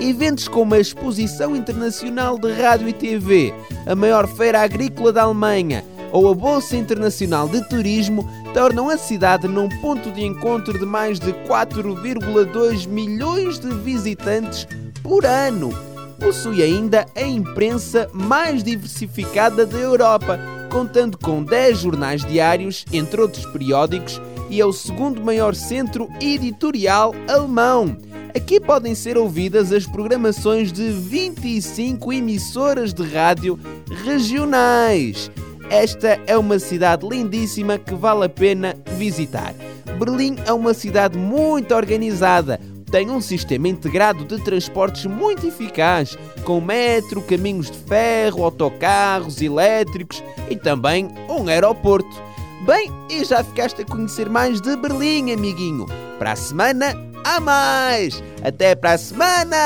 Eventos 0.00 0.46
como 0.48 0.74
a 0.74 0.78
Exposição 0.78 1.56
Internacional 1.56 2.38
de 2.38 2.52
Rádio 2.52 2.88
e 2.88 2.92
TV, 2.92 3.52
a 3.86 3.94
maior 3.94 4.26
feira 4.28 4.62
agrícola 4.62 5.12
da 5.12 5.22
Alemanha 5.22 5.84
ou 6.12 6.30
a 6.30 6.34
Bolsa 6.34 6.76
Internacional 6.76 7.48
de 7.48 7.68
Turismo 7.68 8.28
tornam 8.54 8.88
a 8.88 8.96
cidade 8.96 9.46
num 9.46 9.68
ponto 9.80 10.10
de 10.10 10.24
encontro 10.24 10.78
de 10.78 10.86
mais 10.86 11.18
de 11.18 11.32
4,2 11.48 12.88
milhões 12.88 13.58
de 13.58 13.68
visitantes 13.68 14.66
por 15.02 15.26
ano. 15.26 15.89
Possui 16.20 16.62
ainda 16.62 17.06
a 17.16 17.22
imprensa 17.22 18.08
mais 18.12 18.62
diversificada 18.62 19.64
da 19.64 19.78
Europa, 19.78 20.38
contando 20.70 21.18
com 21.18 21.42
10 21.42 21.78
jornais 21.78 22.24
diários, 22.24 22.84
entre 22.92 23.20
outros 23.20 23.46
periódicos, 23.46 24.20
e 24.50 24.60
é 24.60 24.64
o 24.64 24.72
segundo 24.72 25.22
maior 25.22 25.54
centro 25.54 26.08
editorial 26.20 27.14
alemão. 27.26 27.96
Aqui 28.36 28.60
podem 28.60 28.94
ser 28.94 29.16
ouvidas 29.16 29.72
as 29.72 29.86
programações 29.86 30.70
de 30.70 30.90
25 30.90 32.12
emissoras 32.12 32.92
de 32.92 33.02
rádio 33.02 33.58
regionais. 34.04 35.30
Esta 35.70 36.20
é 36.26 36.36
uma 36.36 36.58
cidade 36.58 37.08
lindíssima 37.08 37.78
que 37.78 37.94
vale 37.94 38.26
a 38.26 38.28
pena 38.28 38.76
visitar. 38.96 39.54
Berlim 39.98 40.36
é 40.46 40.52
uma 40.52 40.74
cidade 40.74 41.18
muito 41.18 41.74
organizada, 41.74 42.60
tem 42.90 43.10
um 43.10 43.20
sistema 43.20 43.68
integrado 43.68 44.24
de 44.24 44.42
transportes 44.42 45.06
muito 45.06 45.46
eficaz, 45.46 46.18
com 46.44 46.60
metro, 46.60 47.22
caminhos 47.22 47.70
de 47.70 47.78
ferro, 47.78 48.44
autocarros 48.44 49.40
elétricos 49.40 50.22
e 50.48 50.56
também 50.56 51.08
um 51.28 51.48
aeroporto. 51.48 52.30
Bem, 52.66 52.90
e 53.08 53.24
já 53.24 53.42
ficaste 53.42 53.80
a 53.82 53.84
conhecer 53.84 54.28
mais 54.28 54.60
de 54.60 54.76
Berlim, 54.76 55.32
amiguinho. 55.32 55.86
Para 56.18 56.32
a 56.32 56.36
semana, 56.36 56.94
há 57.24 57.40
mais! 57.40 58.22
Até 58.42 58.74
para 58.74 58.92
a 58.92 58.98
semana! 58.98 59.56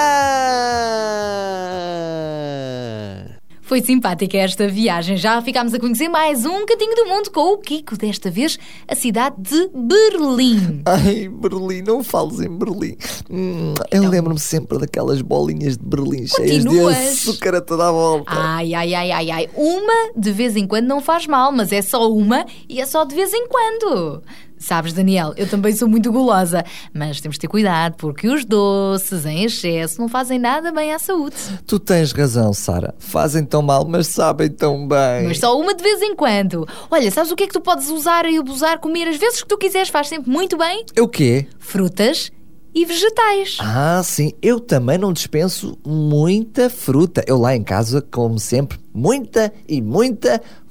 Foi 3.64 3.80
simpática 3.80 4.36
esta 4.36 4.68
viagem. 4.68 5.16
Já 5.16 5.40
ficámos 5.40 5.72
a 5.72 5.80
conhecer 5.80 6.06
mais 6.06 6.44
um 6.44 6.66
cantinho 6.66 6.94
do 6.94 7.06
mundo 7.06 7.30
com 7.30 7.54
o 7.54 7.58
Kiko, 7.58 7.96
desta 7.96 8.30
vez 8.30 8.58
a 8.86 8.94
cidade 8.94 9.36
de 9.38 9.70
Berlim. 9.74 10.82
Ai, 10.86 11.28
Berlim, 11.28 11.80
não 11.80 12.04
fales 12.04 12.40
em 12.40 12.50
Berlim. 12.50 12.94
Hum, 13.30 13.72
eu 13.90 14.06
lembro-me 14.06 14.38
sempre 14.38 14.78
daquelas 14.78 15.22
bolinhas 15.22 15.78
de 15.78 15.84
Berlim 15.84 16.26
cheias 16.26 16.62
de 16.62 16.78
açúcar 16.78 17.54
a 17.54 17.60
toda 17.62 17.88
a 17.88 17.90
volta. 17.90 18.30
Ai, 18.30 18.74
ai, 18.74 18.94
ai, 18.94 19.10
ai, 19.10 19.30
ai. 19.30 19.50
Uma 19.54 20.12
de 20.14 20.30
vez 20.30 20.56
em 20.56 20.66
quando 20.66 20.86
não 20.86 21.00
faz 21.00 21.26
mal, 21.26 21.50
mas 21.50 21.72
é 21.72 21.80
só 21.80 22.12
uma 22.12 22.44
e 22.68 22.82
é 22.82 22.86
só 22.86 23.02
de 23.04 23.14
vez 23.14 23.32
em 23.32 23.48
quando. 23.48 24.22
Sabes, 24.64 24.94
Daniel, 24.94 25.34
eu 25.36 25.46
também 25.46 25.76
sou 25.76 25.86
muito 25.86 26.10
gulosa, 26.10 26.64
mas 26.90 27.20
temos 27.20 27.36
de 27.36 27.40
ter 27.40 27.48
cuidado 27.48 27.96
porque 27.98 28.26
os 28.26 28.46
doces 28.46 29.26
em 29.26 29.44
excesso 29.44 30.00
não 30.00 30.08
fazem 30.08 30.38
nada 30.38 30.72
bem 30.72 30.90
à 30.90 30.98
saúde. 30.98 31.36
Tu 31.66 31.78
tens 31.78 32.12
razão, 32.12 32.50
Sara. 32.54 32.94
Fazem 32.98 33.44
tão 33.44 33.60
mal, 33.60 33.84
mas 33.84 34.06
sabem 34.06 34.48
tão 34.48 34.88
bem. 34.88 35.24
Mas 35.26 35.38
só 35.38 35.54
uma 35.60 35.74
de 35.74 35.82
vez 35.82 36.00
em 36.00 36.16
quando. 36.16 36.66
Olha, 36.90 37.10
sabes 37.10 37.30
o 37.30 37.36
que 37.36 37.44
é 37.44 37.46
que 37.46 37.52
tu 37.52 37.60
podes 37.60 37.90
usar 37.90 38.24
e 38.24 38.38
abusar, 38.38 38.78
comer 38.78 39.06
as 39.06 39.18
vezes 39.18 39.42
que 39.42 39.48
tu 39.48 39.58
quiseres, 39.58 39.90
faz 39.90 40.08
sempre 40.08 40.30
muito 40.30 40.56
bem? 40.56 40.86
É 40.96 41.02
O 41.02 41.08
quê? 41.08 41.46
Frutas 41.58 42.32
e 42.74 42.86
vegetais. 42.86 43.58
Ah, 43.60 44.00
sim, 44.02 44.32
eu 44.40 44.58
também 44.58 44.96
não 44.96 45.12
dispenso 45.12 45.78
muita 45.86 46.70
fruta. 46.70 47.22
Eu 47.26 47.38
lá 47.38 47.54
em 47.54 47.62
casa 47.62 48.00
como 48.00 48.38
sempre 48.40 48.78
muita 48.94 49.52
e 49.68 49.82
muita 49.82 50.40
fruta. 50.40 50.63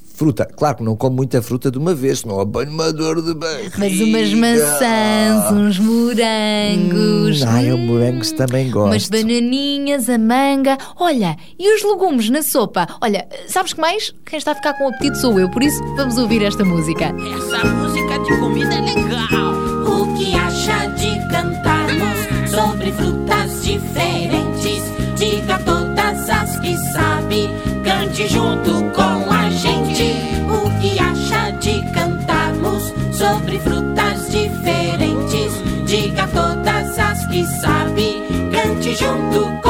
Claro 0.55 0.77
que 0.77 0.83
não 0.83 0.95
como 0.95 1.15
muita 1.15 1.41
fruta 1.41 1.71
de 1.71 1.77
uma 1.77 1.93
vez, 1.93 2.19
senão 2.19 2.39
apanho 2.39 2.71
uma 2.71 2.93
dor 2.93 3.21
de 3.21 3.33
barriga. 3.33 3.75
Mas 3.77 3.99
umas 3.99 4.33
maçãs, 4.33 5.51
uns 5.51 5.79
morangos. 5.79 7.41
Hum, 7.41 7.47
ai, 7.47 7.71
eu 7.71 7.75
hum, 7.75 7.87
morangos 7.87 8.31
também 8.31 8.69
gosto. 8.69 8.87
Umas 8.87 9.09
bananinhas, 9.09 10.09
a 10.09 10.17
manga. 10.17 10.77
Olha, 10.97 11.35
e 11.57 11.75
os 11.75 11.83
legumes 11.83 12.29
na 12.29 12.41
sopa? 12.41 12.87
Olha, 13.01 13.27
sabes 13.47 13.73
que 13.73 13.81
mais? 13.81 14.13
Quem 14.25 14.37
está 14.37 14.51
a 14.51 14.55
ficar 14.55 14.73
com 14.73 14.87
apetite 14.87 15.19
sou 15.19 15.39
eu, 15.39 15.49
por 15.49 15.63
isso 15.63 15.83
vamos 15.95 16.17
ouvir 16.17 16.43
esta 16.43 16.63
música. 16.63 17.05
Essa 17.05 17.65
música 17.65 18.19
de 18.19 18.39
comida 18.39 18.75
é 18.75 18.81
legal. 18.81 19.53
O 19.85 20.15
que 20.15 20.35
acha 20.35 20.87
de 20.91 21.19
cantarmos 21.29 22.49
sobre 22.49 22.91
frutas 22.91 23.63
diferentes? 23.63 24.83
Diga 25.17 25.57
todas 25.59 26.29
as 26.29 26.59
que 26.59 26.77
sabe, 26.93 27.49
cante 27.83 28.27
junto 28.27 28.83
com 28.93 29.01
a 29.01 29.32
gente. 29.63 30.13
O 30.49 30.69
que 30.81 30.99
acha 30.99 31.51
de 31.51 31.81
cantarmos 31.93 32.93
sobre 33.13 33.57
frutas 33.59 34.29
diferentes? 34.29 35.51
Diga 35.85 36.27
todas 36.27 36.99
as 36.99 37.25
que 37.27 37.45
sabe, 37.45 38.23
cante 38.51 38.93
junto 38.95 39.62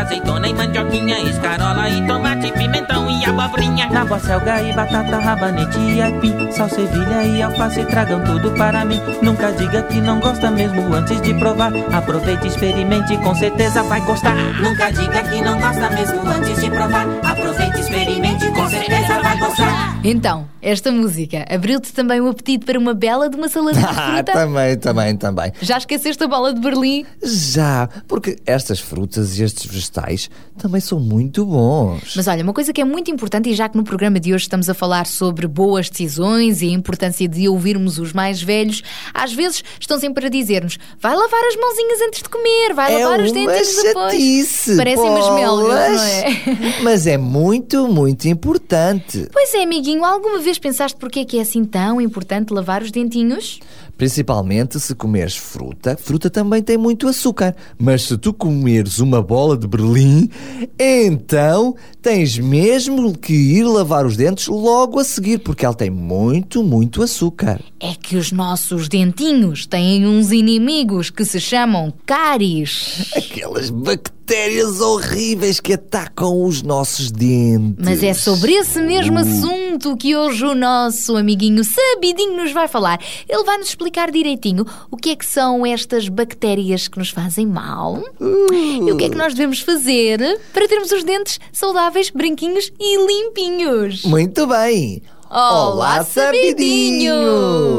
azeitona 0.00 0.48
e 0.48 0.54
mandioquinha 0.54 1.20
Escarola 1.20 1.88
e 1.88 2.06
tomate, 2.06 2.52
pimentão 2.52 3.10
e 3.10 3.24
abobrinha 3.24 3.88
Tábua, 3.90 4.18
selga 4.18 4.62
e 4.62 4.72
batata, 4.72 5.18
rabanete 5.18 5.78
e 5.78 6.02
aipim 6.02 6.50
Sal, 6.52 6.68
sevilha 6.68 7.22
e 7.22 7.42
alface, 7.42 7.84
tragam 7.84 8.22
tudo 8.24 8.50
para 8.52 8.84
mim 8.84 9.00
Nunca 9.22 9.52
diga 9.52 9.82
que 9.82 10.00
não 10.00 10.20
gosta 10.20 10.50
mesmo 10.50 10.92
antes 10.94 11.20
de 11.20 11.34
provar 11.34 11.72
Aproveite, 11.92 12.46
experimente, 12.46 13.16
com 13.18 13.34
certeza 13.34 13.82
vai 13.82 14.00
gostar 14.02 14.36
Nunca 14.60 14.90
diga 14.92 15.22
que 15.22 15.40
não 15.42 15.58
gosta 15.58 15.90
mesmo 15.90 16.20
antes 16.28 16.60
de 16.60 16.70
provar. 16.70 17.06
Aproveite, 17.24 17.80
experimente, 17.80 18.50
com 18.50 18.68
certeza 18.68 19.20
vai 19.20 19.38
gostar. 19.38 19.98
Então, 20.04 20.48
esta 20.62 20.90
música 20.92 21.44
abriu-te 21.48 21.92
também 21.92 22.20
o 22.20 22.28
apetite 22.28 22.64
para 22.64 22.78
uma 22.78 22.94
bela 22.94 23.28
de 23.28 23.36
uma 23.36 23.48
saladinha 23.48 23.86
de 23.86 23.90
Ah, 24.00 24.14
fruta? 24.16 24.32
também, 24.32 24.76
também, 24.78 25.16
também. 25.16 25.52
Já 25.60 25.78
esqueceste 25.78 26.22
a 26.22 26.28
bola 26.28 26.52
de 26.54 26.60
Berlim? 26.60 27.04
Já, 27.22 27.88
porque 28.08 28.36
estas 28.46 28.80
frutas 28.80 29.38
e 29.38 29.42
estes 29.44 29.66
vegetais 29.70 30.30
também 30.58 30.80
são 30.80 31.00
muito 31.00 31.44
bons. 31.44 32.14
Mas 32.16 32.26
olha, 32.28 32.42
uma 32.42 32.52
coisa 32.52 32.72
que 32.72 32.80
é 32.80 32.84
muito 32.84 33.10
importante, 33.10 33.48
e 33.48 33.54
já 33.54 33.68
que 33.68 33.76
no 33.76 33.84
programa 33.84 34.20
de 34.20 34.34
hoje 34.34 34.44
estamos 34.44 34.68
a 34.68 34.74
falar 34.74 35.06
sobre 35.06 35.46
boas 35.46 35.88
decisões 35.88 36.60
e 36.62 36.66
a 36.68 36.72
importância 36.72 37.26
de 37.26 37.48
ouvirmos 37.48 37.98
os 37.98 38.12
mais 38.12 38.42
velhos, 38.42 38.82
às 39.14 39.32
vezes 39.32 39.62
estão 39.80 39.98
sempre 39.98 40.26
a 40.26 40.28
dizer-nos: 40.28 40.78
vai 41.00 41.14
lavar 41.14 41.44
as 41.44 41.56
mãozinhas 41.56 42.00
antes 42.08 42.22
de 42.22 42.28
comer, 42.28 42.74
vai 42.74 42.94
é 42.94 43.04
lavar 43.06 43.20
os 43.20 43.32
dentes 43.32 43.82
depois. 43.82 44.12
chatice, 44.12 44.76
Parecem 44.76 45.08
umas 45.08 45.34
melgas, 45.34 45.92
não 45.96 46.02
é? 46.04 46.80
Mas 46.82 47.06
é 47.06 47.16
muito, 47.16 47.88
muito 47.88 48.28
importante. 48.28 49.28
Pois 49.32 49.54
é, 49.54 49.62
amiguinho, 49.62 50.04
alguma 50.04 50.38
vez 50.38 50.49
pensaste 50.58 50.98
porque 50.98 51.20
é 51.20 51.24
que 51.24 51.38
é 51.38 51.42
assim 51.42 51.64
tão 51.64 52.00
importante 52.00 52.52
lavar 52.52 52.82
os 52.82 52.90
dentinhos? 52.90 53.60
Principalmente 54.00 54.80
se 54.80 54.94
comeres 54.94 55.36
fruta. 55.36 55.94
Fruta 55.94 56.30
também 56.30 56.62
tem 56.62 56.78
muito 56.78 57.06
açúcar. 57.06 57.54
Mas 57.78 58.04
se 58.04 58.16
tu 58.16 58.32
comeres 58.32 58.98
uma 58.98 59.20
bola 59.20 59.58
de 59.58 59.68
Berlim, 59.68 60.30
então 60.78 61.76
tens 62.00 62.38
mesmo 62.38 63.12
que 63.18 63.34
ir 63.34 63.64
lavar 63.64 64.06
os 64.06 64.16
dentes 64.16 64.46
logo 64.46 64.98
a 64.98 65.04
seguir, 65.04 65.40
porque 65.40 65.66
ela 65.66 65.74
tem 65.74 65.90
muito, 65.90 66.64
muito 66.64 67.02
açúcar. 67.02 67.60
É 67.78 67.94
que 67.94 68.16
os 68.16 68.32
nossos 68.32 68.88
dentinhos 68.88 69.66
têm 69.66 70.06
uns 70.06 70.32
inimigos 70.32 71.10
que 71.10 71.26
se 71.26 71.38
chamam 71.38 71.92
cáries. 72.06 73.12
Aquelas 73.14 73.68
bactérias 73.68 74.80
horríveis 74.80 75.58
que 75.58 75.72
atacam 75.72 76.44
os 76.44 76.62
nossos 76.62 77.10
dentes. 77.10 77.84
Mas 77.84 78.02
é 78.02 78.14
sobre 78.14 78.52
esse 78.52 78.80
mesmo 78.80 79.18
assunto 79.18 79.96
que 79.96 80.14
hoje 80.14 80.44
o 80.44 80.54
nosso 80.54 81.16
amiguinho 81.16 81.64
Sabidinho 81.64 82.36
nos 82.36 82.52
vai 82.52 82.68
falar. 82.68 83.00
Ele 83.28 83.42
vai 83.42 83.58
nos 83.58 83.68
explicar 83.68 83.89
direitinho 84.10 84.64
o 84.90 84.96
que 84.96 85.10
é 85.10 85.16
que 85.16 85.26
são 85.26 85.66
estas 85.66 86.08
bactérias 86.08 86.88
que 86.88 86.98
nos 86.98 87.10
fazem 87.10 87.46
mal 87.46 88.02
e 88.20 88.90
o 88.90 88.96
que 88.96 89.04
é 89.04 89.08
que 89.08 89.16
nós 89.16 89.34
devemos 89.34 89.60
fazer 89.60 90.20
para 90.52 90.68
termos 90.68 90.90
os 90.92 91.04
dentes 91.04 91.38
saudáveis, 91.52 92.10
branquinhos 92.10 92.72
e 92.78 92.96
limpinhos. 93.06 94.04
Muito 94.04 94.46
bem. 94.46 95.02
Olá, 95.30 96.02
Sabidinho! 96.02 97.14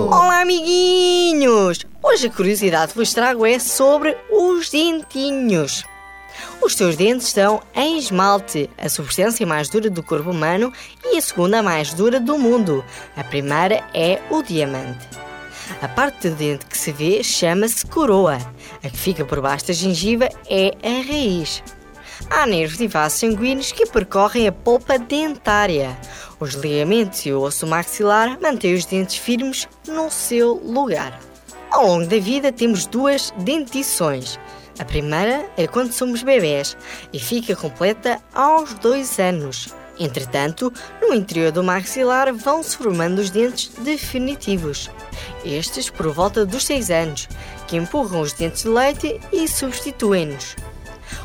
Olá, 0.08 0.42
amiguinhos! 0.42 1.80
Hoje 2.02 2.28
a 2.28 2.32
curiosidade 2.32 2.94
que 2.94 2.98
vos 2.98 3.14
trago 3.14 3.46
é 3.46 3.60
sobre 3.60 4.18
os 4.32 4.70
dentinhos. 4.70 5.84
Os 6.62 6.76
teus 6.76 6.96
dentes 6.96 7.28
são 7.28 7.62
em 7.76 7.98
esmalte, 7.98 8.70
a 8.78 8.88
substância 8.88 9.46
mais 9.46 9.68
dura 9.68 9.90
do 9.90 10.02
corpo 10.02 10.30
humano 10.30 10.72
e 11.04 11.18
a 11.18 11.22
segunda 11.22 11.62
mais 11.62 11.94
dura 11.94 12.20
do 12.20 12.38
mundo. 12.38 12.86
A 13.18 13.24
primeira 13.24 13.84
é 13.94 14.22
o 14.30 14.42
diamante. 14.42 15.31
A 15.82 15.88
parte 15.88 16.30
do 16.30 16.36
dente 16.36 16.68
que 16.68 16.78
se 16.78 16.92
vê 16.92 17.24
chama-se 17.24 17.84
coroa. 17.88 18.38
A 18.84 18.90
que 18.90 18.98
fica 18.98 19.26
por 19.26 19.42
baixo 19.42 19.66
da 19.66 19.74
gengiva 19.74 20.30
é 20.48 20.78
a 20.84 21.02
raiz. 21.08 21.64
Há 22.30 22.46
nervos 22.46 22.80
e 22.80 22.88
vasos 22.88 23.20
sanguíneos 23.20 23.72
que 23.72 23.88
percorrem 23.88 24.48
a 24.48 24.52
polpa 24.52 25.00
dentária. 25.00 25.98
Os 26.40 26.54
ligamentos 26.54 27.26
e 27.26 27.34
o 27.34 27.42
osso 27.42 27.66
maxilar 27.66 28.40
mantêm 28.40 28.76
os 28.76 28.86
dentes 28.86 29.16
firmes 29.16 29.68
no 29.88 30.12
seu 30.12 30.54
lugar. 30.54 31.20
Ao 31.72 31.88
longo 31.88 32.06
da 32.06 32.20
vida 32.20 32.52
temos 32.52 32.86
duas 32.86 33.34
dentições. 33.40 34.40
A 34.78 34.86
primeira 34.86 35.50
é 35.58 35.66
quando 35.66 35.92
somos 35.94 36.22
bebés 36.22 36.78
e 37.12 37.18
fica 37.18 37.56
completa 37.56 38.20
aos 38.36 38.76
dois 38.76 39.18
anos. 39.18 39.74
Entretanto, 40.00 40.74
no 41.02 41.14
interior 41.14 41.52
do 41.52 41.64
maxilar 41.64 42.34
vão-se 42.34 42.78
formando 42.78 43.20
os 43.20 43.30
dentes 43.30 43.72
definitivos. 43.80 44.90
Estes 45.46 45.90
por 45.90 46.12
volta 46.12 46.46
dos 46.46 46.66
6 46.66 46.90
anos, 46.90 47.30
que 47.68 47.78
empurram 47.78 48.22
os 48.22 48.34
dentes 48.34 48.64
de 48.64 48.70
leite 48.70 49.20
e 49.32 49.48
substituem-nos. 49.48 50.56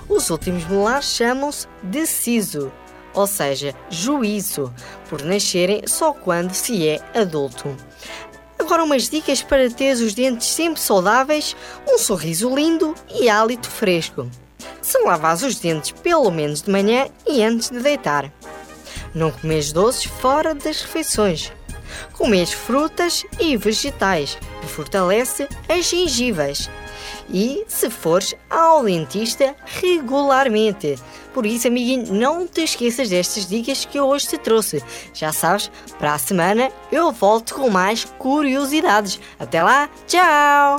Os 0.09 0.31
últimos 0.31 0.65
molares 0.65 1.07
chamam-se 1.07 1.67
de 1.83 2.07
siso, 2.07 2.73
ou 3.15 3.27
seja, 3.27 3.75
juízo, 3.89 4.73
por 5.09 5.23
nascerem 5.23 5.83
só 5.87 6.13
quando 6.13 6.53
se 6.53 6.87
é 6.87 7.01
adulto. 7.15 7.75
Agora 8.59 8.85
umas 8.85 9.09
dicas 9.09 9.43
para 9.43 9.71
ter 9.71 9.93
os 9.93 10.13
dentes 10.13 10.49
sempre 10.49 10.81
saudáveis, 10.81 11.57
um 11.89 11.99
sorriso 11.99 12.55
lindo 12.55 12.95
e 13.15 13.29
hálito 13.29 13.69
fresco. 13.71 14.29
Se 14.83 14.99
lavas 15.03 15.43
os 15.43 15.57
dentes 15.57 15.93
pelo 15.93 16.31
menos 16.31 16.63
de 16.63 16.71
manhã 16.71 17.09
e 17.27 17.43
antes 17.43 17.71
de 17.71 17.81
deitar. 17.81 18.33
Não 19.17 19.31
comes 19.31 19.73
doces 19.73 20.05
fora 20.05 20.55
das 20.55 20.83
refeições. 20.83 21.51
Comes 22.13 22.53
frutas 22.53 23.25
e 23.41 23.57
vegetais, 23.57 24.37
que 24.61 24.67
fortalece 24.67 25.49
as 25.67 25.87
gengivas. 25.87 26.69
E 27.31 27.65
se 27.67 27.89
fores 27.89 28.35
ao 28.51 28.85
dentista 28.85 29.57
regularmente. 29.65 30.99
Por 31.33 31.47
isso, 31.47 31.67
amiguinho, 31.67 32.13
não 32.13 32.47
te 32.47 32.61
esqueças 32.61 33.09
destas 33.09 33.49
dicas 33.49 33.87
que 33.87 33.99
eu 33.99 34.05
hoje 34.05 34.29
te 34.29 34.37
trouxe. 34.37 34.85
Já 35.15 35.33
sabes, 35.33 35.71
para 35.99 36.13
a 36.13 36.19
semana 36.19 36.71
eu 36.93 37.11
volto 37.11 37.55
com 37.55 37.71
mais 37.71 38.05
curiosidades. 38.05 39.19
Até 39.39 39.63
lá, 39.63 39.89
tchau! 40.07 40.77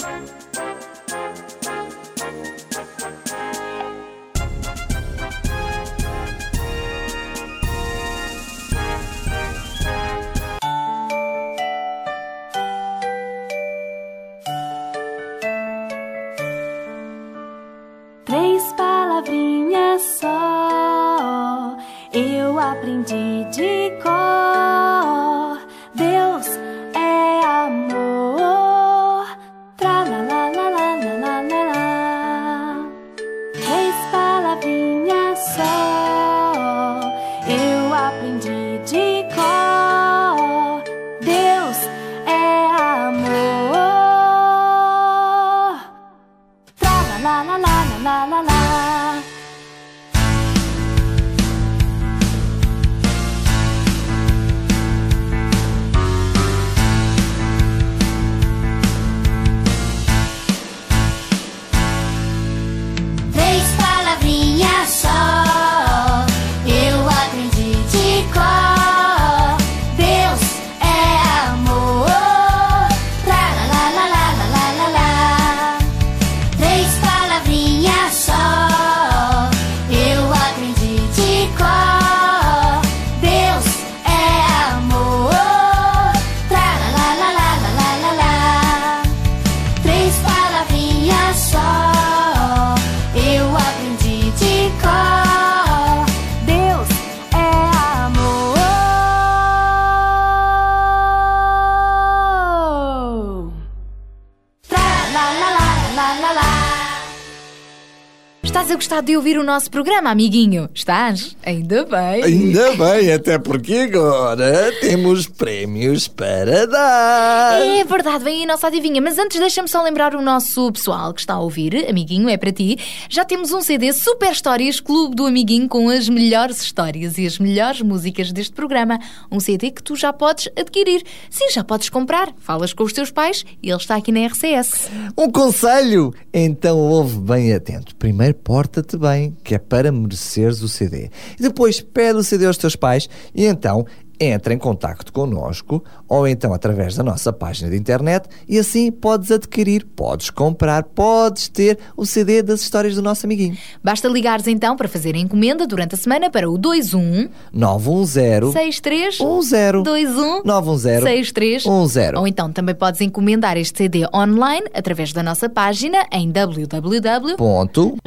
Nosso 109.57 109.71
programa, 109.71 110.11
amiguinho? 110.11 110.69
Estás? 110.71 111.35
Ainda 111.43 111.83
bem. 111.83 112.23
Ainda 112.23 112.75
bem, 112.75 113.11
até 113.11 113.39
porque 113.39 113.89
agora 113.91 114.71
temos 114.81 115.25
prémios 115.25 116.07
para 116.07 116.67
dar. 116.67 117.65
É 117.65 117.83
verdade, 117.83 118.23
vem 118.23 118.35
aí 118.37 118.43
a 118.43 118.45
nossa 118.45 118.67
adivinha. 118.67 119.01
Mas 119.01 119.17
antes, 119.17 119.39
deixa-me 119.39 119.67
só 119.67 119.81
lembrar 119.81 120.13
o 120.13 120.21
nosso 120.21 120.71
pessoal 120.71 121.11
que 121.11 121.21
está 121.21 121.33
a 121.33 121.39
ouvir. 121.39 121.89
Amiguinho, 121.89 122.29
é 122.29 122.37
para 122.37 122.51
ti. 122.51 122.77
Já 123.09 123.25
temos 123.25 123.51
um 123.51 123.59
CD 123.59 123.91
Super 123.93 124.31
Histórias 124.31 124.79
Clube 124.79 125.15
do 125.15 125.25
Amiguinho 125.25 125.67
com 125.67 125.89
as 125.89 126.07
melhores 126.07 126.61
histórias 126.61 127.17
e 127.17 127.25
as 127.25 127.39
melhores 127.39 127.81
músicas 127.81 128.31
deste 128.31 128.53
programa. 128.53 128.99
Um 129.31 129.39
CD 129.39 129.71
que 129.71 129.81
tu 129.81 129.95
já 129.95 130.13
podes 130.13 130.49
adquirir. 130.55 131.01
Sim, 131.31 131.49
já 131.49 131.63
podes 131.63 131.89
comprar. 131.89 132.31
Falas 132.37 132.73
com 132.73 132.83
os 132.83 132.93
teus 132.93 133.09
pais 133.09 133.43
e 133.63 133.71
ele 133.71 133.77
está 133.77 133.95
aqui 133.95 134.11
na 134.11 134.27
RCS. 134.27 134.91
Um 135.17 135.31
conselho! 135.31 136.13
Então 136.31 136.77
ouve 136.77 137.17
bem 137.17 137.51
atento. 137.53 137.95
Primeiro 137.95 138.35
porta-te 138.35 138.95
bem, 138.97 139.35
que 139.47 139.55
é 139.55 139.57
para 139.57 139.93
mereceres 139.93 140.61
o 140.61 140.67
CD. 140.67 141.09
E 141.39 141.41
depois 141.41 141.79
pede 141.79 142.19
o 142.19 142.23
CD 142.23 142.45
aos 142.45 142.57
teus 142.57 142.75
pais 142.75 143.09
e 143.33 143.45
então 143.45 143.85
entra 144.19 144.53
em 144.53 144.57
contacto 144.57 145.11
connosco 145.11 145.83
ou 146.07 146.27
então 146.27 146.53
através 146.53 146.95
da 146.95 147.03
nossa 147.03 147.31
página 147.31 147.69
de 147.69 147.77
internet 147.77 148.27
e 148.47 148.57
assim 148.57 148.91
podes 148.91 149.31
adquirir, 149.31 149.85
podes 149.85 150.29
comprar, 150.29 150.83
podes 150.83 151.47
ter 151.47 151.77
o 151.95 152.05
CD 152.05 152.41
das 152.41 152.61
histórias 152.61 152.95
do 152.95 153.01
nosso 153.01 153.25
amiguinho. 153.25 153.57
Basta 153.83 154.07
ligares 154.07 154.47
então 154.47 154.75
para 154.75 154.87
fazer 154.87 155.15
a 155.15 155.17
encomenda 155.17 155.67
durante 155.67 155.95
a 155.95 155.97
semana 155.97 156.29
para 156.29 156.49
o 156.49 156.55
21 156.55 157.29
910 157.51 158.53
63 158.53 159.17
10 159.17 159.83
21 159.83 160.43
910 160.43 161.03
63 161.03 161.63
10. 161.63 162.13
Ou 162.15 162.27
então 162.27 162.51
também 162.51 162.75
podes 162.75 163.01
encomendar 163.01 163.57
este 163.57 163.77
CD 163.77 164.05
online 164.13 164.67
através 164.73 165.13
da 165.13 165.23
nossa 165.23 165.49
página 165.49 166.05
em 166.11 166.31
www. 166.31 167.37
Ponto. 167.37 167.97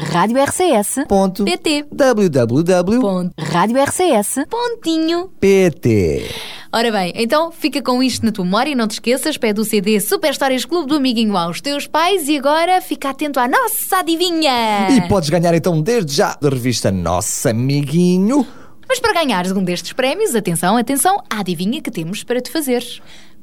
Ora 6.72 6.92
bem, 6.92 7.12
então 7.16 7.50
fica 7.50 7.82
com 7.82 8.00
isto 8.00 8.24
na 8.24 8.30
tua 8.30 8.44
memória 8.44 8.70
e 8.70 8.74
não 8.76 8.86
te 8.86 8.92
esqueças, 8.92 9.36
pede 9.36 9.60
o 9.60 9.64
CD 9.64 9.98
Super 9.98 10.30
Histórias 10.30 10.64
Clube 10.64 10.88
do 10.88 10.94
Amiguinho 10.94 11.36
aos 11.36 11.60
teus 11.60 11.88
pais 11.88 12.28
e 12.28 12.38
agora 12.38 12.80
fica 12.80 13.10
atento 13.10 13.40
à 13.40 13.48
nossa 13.48 13.98
adivinha! 13.98 14.88
E 14.90 15.08
podes 15.08 15.30
ganhar 15.30 15.52
então 15.52 15.82
desde 15.82 16.14
já 16.14 16.36
da 16.40 16.48
revista 16.48 16.92
Nosso 16.92 17.48
Amiguinho. 17.48 18.46
Mas 18.88 19.00
para 19.00 19.14
ganhares 19.14 19.50
um 19.50 19.64
destes 19.64 19.92
prémios, 19.92 20.34
atenção, 20.34 20.76
atenção 20.76 21.20
à 21.28 21.40
adivinha 21.40 21.80
que 21.82 21.90
temos 21.90 22.22
para 22.22 22.40
te 22.40 22.50
fazer. 22.52 22.84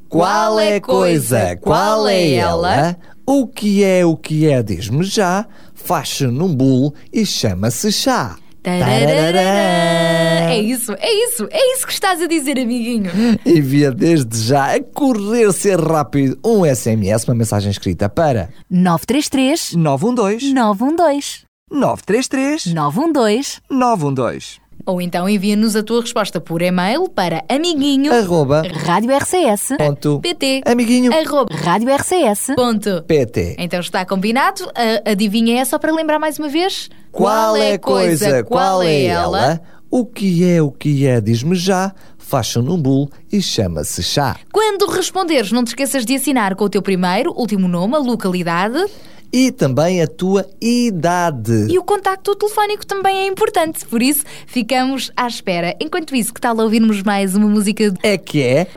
Qual 0.08 0.58
é 0.58 0.78
a 0.78 0.82
coisa? 0.82 1.58
Qual 1.58 2.08
é 2.08 2.34
ela? 2.36 2.98
O 3.26 3.46
que 3.46 3.84
é 3.84 4.06
o 4.06 4.15
que 4.15 4.48
é? 4.50 4.63
Diz-me 4.63 5.04
já. 5.04 5.46
Faz-se 5.74 6.26
num 6.28 6.56
bolo 6.56 6.93
e 7.12 7.26
chama-se 7.26 7.91
chá. 7.91 8.38
É 8.69 10.60
isso, 10.60 10.93
é 10.93 11.13
isso, 11.13 11.47
é 11.51 11.73
isso 11.73 11.86
que 11.86 11.93
estás 11.93 12.21
a 12.21 12.27
dizer, 12.27 12.60
amiguinho. 12.60 13.12
Envia 13.45 13.91
desde 13.91 14.39
já 14.39 14.75
a 14.75 14.84
correr 14.84 15.51
ser 15.53 15.80
rápido. 15.80 16.38
Um 16.43 16.63
SMS, 16.65 17.25
uma 17.27 17.36
mensagem 17.36 17.71
escrita 17.71 18.10
para 18.10 18.49
933 18.69 19.73
912 19.73 20.53
912 20.53 21.47
933 21.71 22.73
912 22.73 23.62
912 23.69 24.66
Ou 24.86 25.02
então 25.02 25.28
envia-nos 25.28 25.76
a 25.76 25.84
tua 25.84 26.02
resposta 26.02 26.40
por 26.40 26.62
e-mail 26.62 27.10
para 27.10 27.44
amiguinho. 27.50 28.13
arroba 28.13 28.63
Rádio 28.86 29.16
RCS. 29.16 29.76
ponto 29.78 30.20
PT. 30.22 30.62
amiguinho 30.66 31.12
Arroba. 31.13 31.54
Rádio 31.54 31.90
RCS. 31.94 32.54
Ponto. 32.56 33.04
PT. 33.04 33.56
Então 33.60 33.80
está 33.80 34.06
combinado. 34.06 34.63
A 35.06 35.12
adivinha 35.12 35.62
é 35.62 35.66
só 35.66 35.78
para 35.78 35.92
lembrar 35.94 36.20
mais 36.20 36.40
uma 36.40 36.48
vez? 36.48 36.90
Qual 37.12 37.56
é 37.58 37.74
a 37.74 37.80
coisa? 37.80 38.44
Qual 38.44 38.82
é 38.82 39.06
ela? 39.06 39.62
O 39.90 40.06
que 40.06 40.44
é 40.50 40.62
o 40.62 40.72
que 40.72 41.06
é? 41.08 41.20
Diz-me 41.22 41.56
já. 41.56 41.94
Faz-se 42.18 42.60
num 42.60 42.78
bolo 42.78 43.10
e 43.32 43.42
chama-se 43.42 44.04
chá. 44.04 44.36
Quando 44.52 44.86
responderes, 44.88 45.50
não 45.50 45.63
te 45.63 45.68
esqueças 45.68 46.06
de 46.06 46.13
assinar 46.16 46.56
com 46.56 46.66
o 46.66 46.70
teu 46.70 46.82
primeiro, 46.82 47.32
último 47.32 47.70
nome, 47.70 47.96
a 47.96 48.00
localidade 48.00 48.84
E 49.32 49.52
também 49.52 50.02
a 50.02 50.08
tua 50.08 50.46
idade. 50.62 51.68
e 51.70 51.78
o 51.78 51.84
contacto 51.84 52.36
telefónico 52.36 52.86
também 52.86 53.18
é 53.18 53.28
importante. 53.28 53.86
Por 53.86 54.02
isso, 54.02 54.24
ficamos 54.46 55.12
à 55.16 55.28
espera. 55.28 55.76
Enquanto 55.80 56.16
isso, 56.16 56.34
que 56.34 56.42
tal 56.42 56.58
ouvirmos 56.58 57.04
mais 57.04 57.36
uma 57.36 57.48
música 57.48 57.92
de... 57.92 58.00
É 58.04 58.18
que 58.18 58.42
é. 58.42 58.68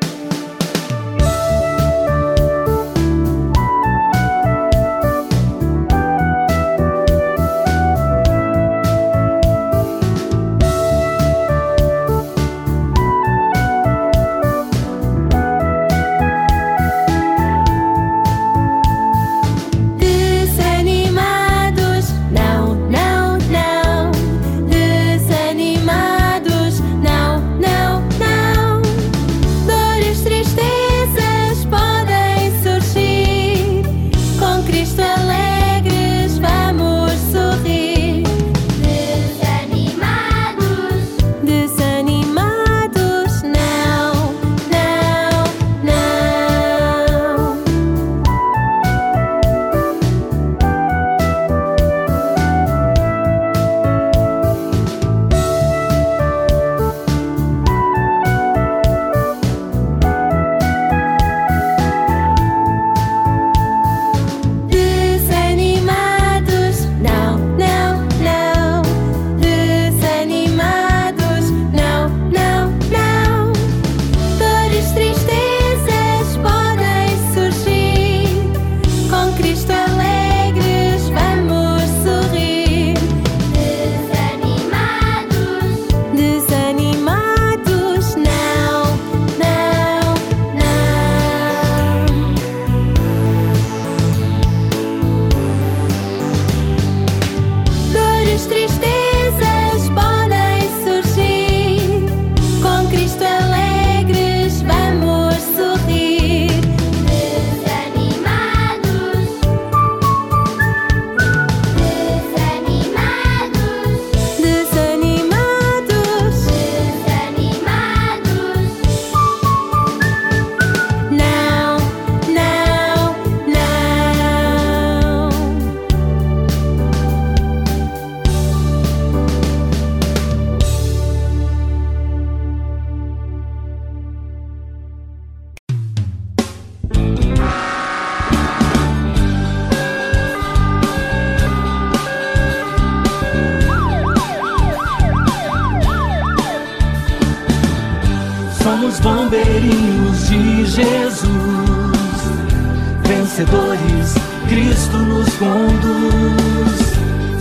Vencedores, 153.21 154.15
Cristo 154.49 154.97
nos 154.97 155.29
conduz. 155.35 156.81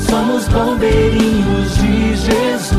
Somos 0.10 0.48
bombeirinhos 0.50 1.78
de 1.78 2.16
Jesus, 2.18 2.78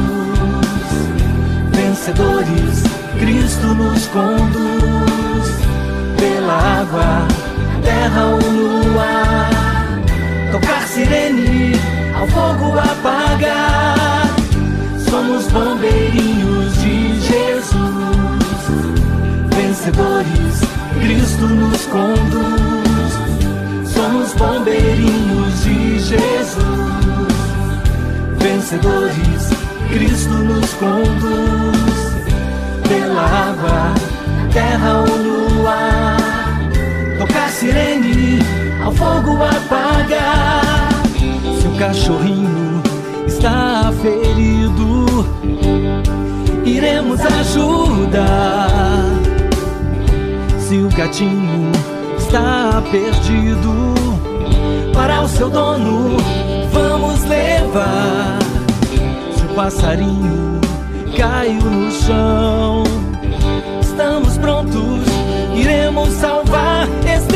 vencedores. 1.72 2.82
Cristo 3.18 3.68
nos 3.68 4.06
conduz 4.08 5.48
pela 6.18 6.80
água, 6.80 7.26
terra 7.82 8.26
ou 8.26 8.52
no 8.52 9.00
ar. 9.00 9.86
Tocar 10.52 10.86
sirene, 10.86 11.72
ao 12.14 12.26
fogo 12.28 12.78
apagar. 12.78 14.28
Somos 15.08 15.46
bombeirinhos 15.46 16.74
de 16.82 17.18
Jesus, 17.20 17.80
vencedores. 19.56 20.60
Cristo 21.00 21.46
nos 21.46 21.86
conduz. 21.86 22.79
Somos 24.30 24.34
bombeirinhos 24.34 25.64
de 25.64 25.98
Jesus, 25.98 26.56
vencedores. 28.38 29.50
Cristo 29.88 30.34
nos 30.34 30.70
conduz 30.74 32.14
pela 32.88 33.22
água, 33.22 33.94
terra 34.52 35.00
ou 35.00 35.18
no 35.18 35.66
ar. 35.66 36.60
Tocar 37.18 37.48
sirene, 37.50 38.38
ao 38.84 38.92
fogo 38.92 39.38
apagar. 39.42 40.90
Se 41.60 41.66
o 41.66 41.76
cachorrinho 41.78 42.82
está 43.26 43.92
ferido, 44.00 45.06
iremos 46.64 47.20
ajudar. 47.20 48.68
Se 50.58 50.76
o 50.78 50.88
gatinho 50.88 51.72
está 52.16 52.82
perdido, 52.90 54.09
para 54.92 55.22
o 55.22 55.28
seu 55.28 55.50
dono 55.50 56.16
vamos 56.72 57.22
levar. 57.24 58.38
Se 59.36 59.44
o 59.44 59.54
passarinho 59.54 60.60
caiu 61.16 61.62
no 61.62 61.90
chão, 61.90 62.84
estamos 63.80 64.38
prontos, 64.38 65.04
iremos 65.54 66.08
salvar, 66.10 66.88
estender 67.04 67.29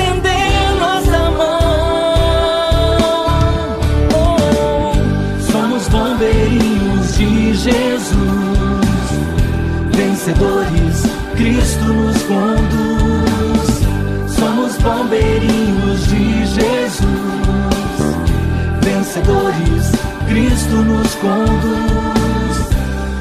Cristo 20.74 20.82
nos 20.82 21.14
conduz 21.14 22.68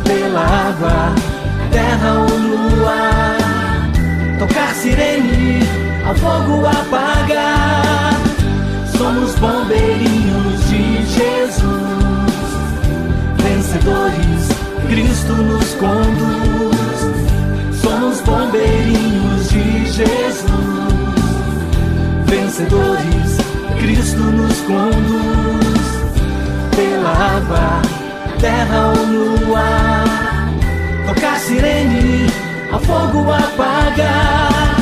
pela 0.03 0.41
água, 0.41 1.13
terra 1.71 2.13
ou 2.21 2.89
ar. 2.89 3.91
Tocar 4.39 4.73
sirene, 4.73 5.59
ao 6.03 6.15
fogo 6.15 6.65
apagar. 6.65 8.13
Somos 8.97 9.35
bombeirinhos 9.35 10.67
de 10.67 11.05
Jesus, 11.05 11.63
vencedores, 13.37 14.49
Cristo 14.89 15.33
nos 15.33 15.73
conduz. 15.75 16.73
Somos 17.81 18.19
bombeirinhos 18.21 19.49
de 19.49 19.85
Jesus, 19.85 20.49
vencedores, 22.25 23.37
Cristo 23.79 24.21
nos 24.21 24.59
conduz 24.61 25.62
pela 26.75 27.11
água, 27.11 27.81
terra 28.39 28.93
ou 28.97 29.07
no 29.07 29.55
ar. 29.55 30.49
Tocar 31.07 31.37
sirene, 31.39 32.27
ao 32.71 32.79
fogo 32.79 33.31
apagar. 33.31 34.75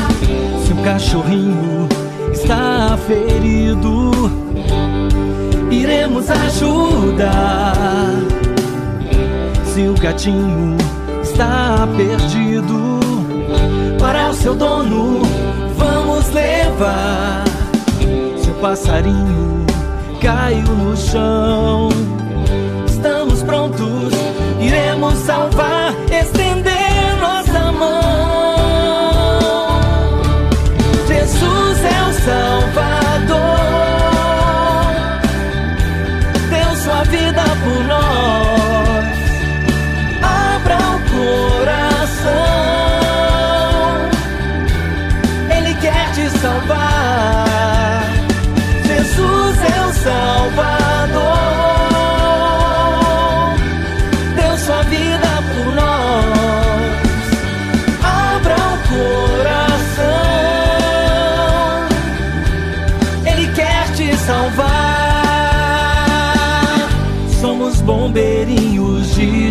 Se 0.65 0.73
o 0.73 0.83
cachorrinho 0.83 1.87
está 2.31 2.97
ferido, 3.07 4.11
iremos 5.69 6.29
ajudar. 6.29 7.73
Se 9.65 9.87
o 9.87 9.93
gatinho 9.93 10.77
está 11.21 11.87
perdido, 11.95 12.99
para 13.99 14.29
o 14.29 14.33
seu 14.33 14.55
dono 14.55 15.21
vamos 15.77 16.29
levar. 16.29 17.43
Se 18.37 18.49
o 18.49 18.53
passarinho 18.55 19.70
caiu 20.21 20.63
no 20.63 20.95
chão, 20.95 21.89
estamos 22.85 23.41
prontos, 23.41 24.13
iremos 24.59 25.17
salvar, 25.19 25.93
estender 26.11 26.50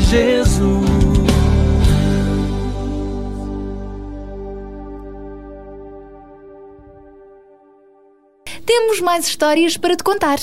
Jesus. 0.00 0.90
Temos 8.64 9.00
mais 9.00 9.26
histórias 9.26 9.76
para 9.76 9.96
te 9.96 10.02
contar. 10.04 10.38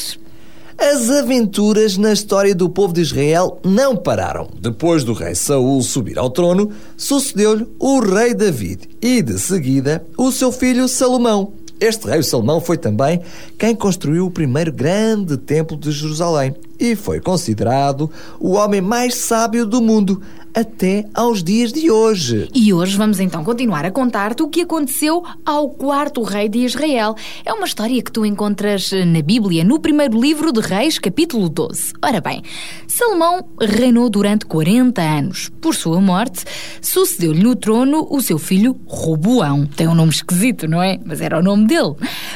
As 0.77 1.09
aventuras 1.09 1.97
na 1.97 2.13
história 2.13 2.53
do 2.53 2.69
povo 2.69 2.93
de 2.93 3.01
Israel 3.01 3.59
não 3.63 3.95
pararam. 3.95 4.47
Depois 4.59 5.03
do 5.03 5.13
rei 5.13 5.33
Saul 5.33 5.81
subir 5.81 6.19
ao 6.19 6.29
trono, 6.29 6.71
sucedeu-lhe 6.95 7.67
o 7.79 7.99
rei 7.99 8.35
David 8.35 8.87
e, 9.01 9.21
de 9.21 9.39
seguida, 9.39 10.05
o 10.15 10.31
seu 10.31 10.51
filho 10.51 10.87
Salomão. 10.87 11.53
Este 11.79 12.07
rei 12.07 12.23
Salomão 12.23 12.59
foi 12.59 12.77
também 12.77 13.21
quem 13.57 13.75
construiu 13.75 14.25
o 14.25 14.31
primeiro 14.31 14.71
grande 14.71 15.37
templo 15.37 15.77
de 15.77 15.91
Jerusalém 15.91 16.55
e 16.79 16.95
foi 16.95 17.19
considerado 17.19 18.09
o 18.39 18.53
homem 18.53 18.81
mais 18.81 19.15
sábio 19.15 19.65
do 19.65 19.79
mundo 19.81 20.21
até 20.57 21.05
aos 21.13 21.43
dias 21.43 21.71
de 21.71 21.91
hoje. 21.91 22.49
E 22.51 22.73
hoje 22.73 22.97
vamos 22.97 23.19
então 23.19 23.43
continuar 23.43 23.85
a 23.85 23.91
contar-te 23.91 24.41
o 24.41 24.47
que 24.47 24.61
aconteceu 24.61 25.23
ao 25.45 25.69
quarto 25.69 26.23
rei 26.23 26.49
de 26.49 26.65
Israel. 26.65 27.13
É 27.45 27.53
uma 27.53 27.67
história 27.67 28.01
que 28.01 28.11
tu 28.11 28.25
encontras 28.25 28.91
na 29.05 29.21
Bíblia, 29.21 29.63
no 29.63 29.79
primeiro 29.79 30.19
livro 30.19 30.51
de 30.51 30.59
Reis, 30.59 30.97
capítulo 30.97 31.47
12. 31.47 31.93
Ora 32.03 32.19
bem, 32.19 32.41
Salomão 32.87 33.47
reinou 33.61 34.09
durante 34.09 34.47
40 34.47 34.99
anos. 34.99 35.51
Por 35.61 35.75
sua 35.75 36.01
morte, 36.01 36.43
sucedeu-lhe 36.81 37.43
no 37.43 37.55
trono 37.55 38.07
o 38.09 38.19
seu 38.19 38.39
filho 38.39 38.75
Roboão. 38.87 39.67
Tem 39.67 39.87
um 39.87 39.93
nome 39.93 40.11
esquisito, 40.11 40.67
não 40.67 40.81
é? 40.81 40.99
Mas 41.05 41.21
era 41.21 41.37
o 41.37 41.43
nome 41.43 41.67
dele. 41.67 41.93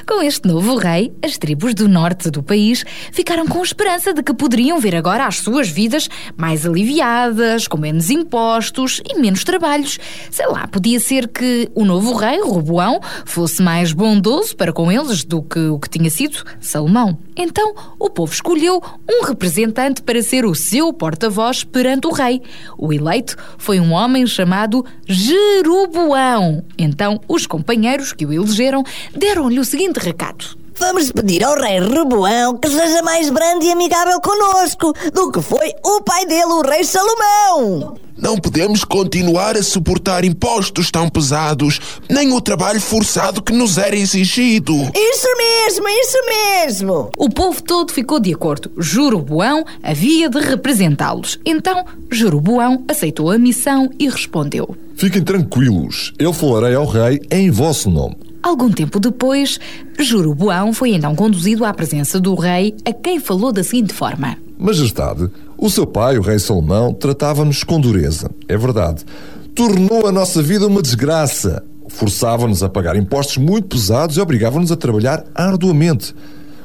Com 0.07 0.22
este 0.22 0.47
novo 0.47 0.76
rei, 0.76 1.11
as 1.26 1.39
tribos 1.39 1.74
do 1.74 1.89
norte 1.89 2.30
do 2.30 2.43
país 2.43 2.86
ficaram 3.11 3.47
com 3.47 3.63
esperança 3.63 4.13
de 4.13 4.22
que 4.22 4.32
poderiam 4.32 4.80
ver 4.80 4.95
agora 4.95 5.26
as 5.26 5.38
suas 5.38 5.67
vidas 5.69 6.07
mais 6.38 6.67
aliviadas, 6.67 7.67
com 7.67 7.78
menos 7.78 8.11
impostos 8.12 9.01
e 9.05 9.20
menos 9.20 9.43
trabalhos. 9.43 9.97
Sei 10.30 10.45
lá, 10.47 10.68
podia 10.68 10.99
ser 10.99 11.28
que 11.28 11.70
o 11.74 11.84
novo 11.84 12.14
rei, 12.14 12.41
Roboão, 12.41 12.99
fosse 13.26 13.62
mais 13.62 13.93
bondoso 13.93 14.55
para 14.55 14.72
com 14.72 14.91
eles 14.91 15.24
do 15.24 15.41
que 15.41 15.59
o 15.59 15.80
que 15.80 15.89
tinha 15.89 16.09
sido 16.09 16.43
Salomão. 16.59 17.18
Então, 17.36 17.74
o 17.97 18.09
povo 18.09 18.34
escolheu 18.34 18.82
um 19.09 19.26
representante 19.26 20.01
para 20.01 20.22
ser 20.22 20.45
o 20.45 20.53
seu 20.53 20.91
porta-voz 20.93 21.64
perante 21.64 22.07
o 22.07 22.12
rei. 22.12 22.41
O 22.78 22.93
eleito 22.93 23.36
foi 23.57 23.80
um 23.80 23.93
homem 23.93 24.28
chamado 24.28 24.86
Jeroboão. 25.07 26.64
Então, 26.78 27.20
os 27.28 27.47
companheiros 27.47 28.14
que 28.14 28.26
o 28.26 28.34
elegeram 28.34 28.84
deram-lhe 29.16 29.59
o 29.59 29.66
seguinte 29.66 29.97
recado. 29.97 30.61
Vamos 30.82 31.11
pedir 31.11 31.43
ao 31.43 31.55
rei 31.55 31.79
Reboão 31.79 32.57
que 32.57 32.67
seja 32.67 33.03
mais 33.03 33.29
brando 33.29 33.63
e 33.63 33.71
amigável 33.71 34.19
conosco 34.19 34.91
do 35.13 35.32
que 35.32 35.39
foi 35.39 35.71
o 35.86 36.01
pai 36.01 36.25
dele, 36.25 36.45
o 36.45 36.61
rei 36.61 36.84
Salomão. 36.84 37.99
Não 38.17 38.36
podemos 38.36 38.84
continuar 38.84 39.55
a 39.55 39.61
suportar 39.61 40.25
impostos 40.25 40.89
tão 40.89 41.07
pesados, 41.07 41.79
nem 42.09 42.34
o 42.34 42.41
trabalho 42.41 42.82
forçado 42.82 43.43
que 43.43 43.53
nos 43.53 43.77
era 43.77 43.95
exigido. 43.95 44.73
Isso 44.73 45.27
mesmo, 45.38 45.88
isso 45.88 46.17
mesmo. 46.25 47.11
O 47.15 47.29
povo 47.29 47.61
todo 47.61 47.91
ficou 47.91 48.19
de 48.19 48.34
acordo. 48.34 48.71
Jeroboão 48.79 49.63
havia 49.84 50.29
de 50.29 50.39
representá-los. 50.39 51.39
Então, 51.45 51.86
Jeroboão 52.11 52.84
aceitou 52.88 53.29
a 53.29 53.38
missão 53.38 53.88
e 53.99 54.09
respondeu. 54.09 54.75
Fiquem 54.95 55.23
tranquilos, 55.23 56.11
eu 56.17 56.34
falarei 56.34 56.73
ao 56.73 56.88
rei 56.88 57.21
em 57.29 57.51
vosso 57.51 57.88
nome. 57.88 58.30
Algum 58.41 58.71
tempo 58.71 58.99
depois, 58.99 59.59
Jeroboão 59.99 60.73
foi 60.73 60.91
então 60.91 61.15
conduzido 61.15 61.63
à 61.63 61.73
presença 61.73 62.19
do 62.19 62.33
rei, 62.33 62.75
a 62.83 62.91
quem 62.91 63.19
falou 63.19 63.51
da 63.51 63.63
seguinte 63.63 63.93
forma: 63.93 64.37
Majestade, 64.57 65.29
o 65.57 65.69
seu 65.69 65.85
pai, 65.85 66.17
o 66.17 66.21
rei 66.21 66.39
Salomão, 66.39 66.93
tratava-nos 66.93 67.63
com 67.63 67.79
dureza. 67.79 68.31
É 68.47 68.57
verdade. 68.57 69.05
Tornou 69.53 70.07
a 70.07 70.11
nossa 70.11 70.41
vida 70.41 70.65
uma 70.65 70.81
desgraça. 70.81 71.63
Forçava-nos 71.87 72.63
a 72.63 72.69
pagar 72.69 72.95
impostos 72.95 73.37
muito 73.37 73.67
pesados 73.67 74.17
e 74.17 74.21
obrigava-nos 74.21 74.71
a 74.71 74.75
trabalhar 74.75 75.23
arduamente. 75.35 76.15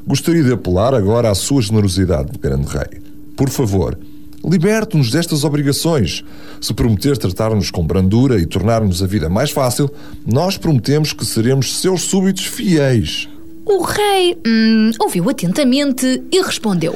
Gostaria 0.07 0.43
de 0.43 0.53
apelar 0.53 0.95
agora 0.95 1.31
à 1.31 1.35
sua 1.35 1.61
generosidade, 1.61 2.39
grande 2.39 2.69
rei. 2.69 3.03
Por 3.37 3.51
favor, 3.51 3.99
liberte-nos 4.47 5.11
destas 5.11 5.45
obrigações. 5.45 6.25
Se 6.61 6.73
prometer 6.73 7.17
tratar-nos 7.19 7.71
com 7.71 7.85
brandura 7.85 8.39
e 8.39 8.47
tornar-nos 8.47 9.03
a 9.03 9.07
vida 9.07 9.29
mais 9.29 9.51
fácil, 9.51 9.91
nós 10.27 10.57
prometemos 10.57 11.13
que 11.13 11.25
seremos 11.25 11.81
seus 11.81 12.03
súbitos 12.03 12.45
fiéis. 12.45 13.29
O 13.65 13.83
rei 13.83 14.39
hum, 14.47 14.93
ouviu 15.01 15.29
atentamente 15.29 16.23
e 16.31 16.41
respondeu: 16.41 16.95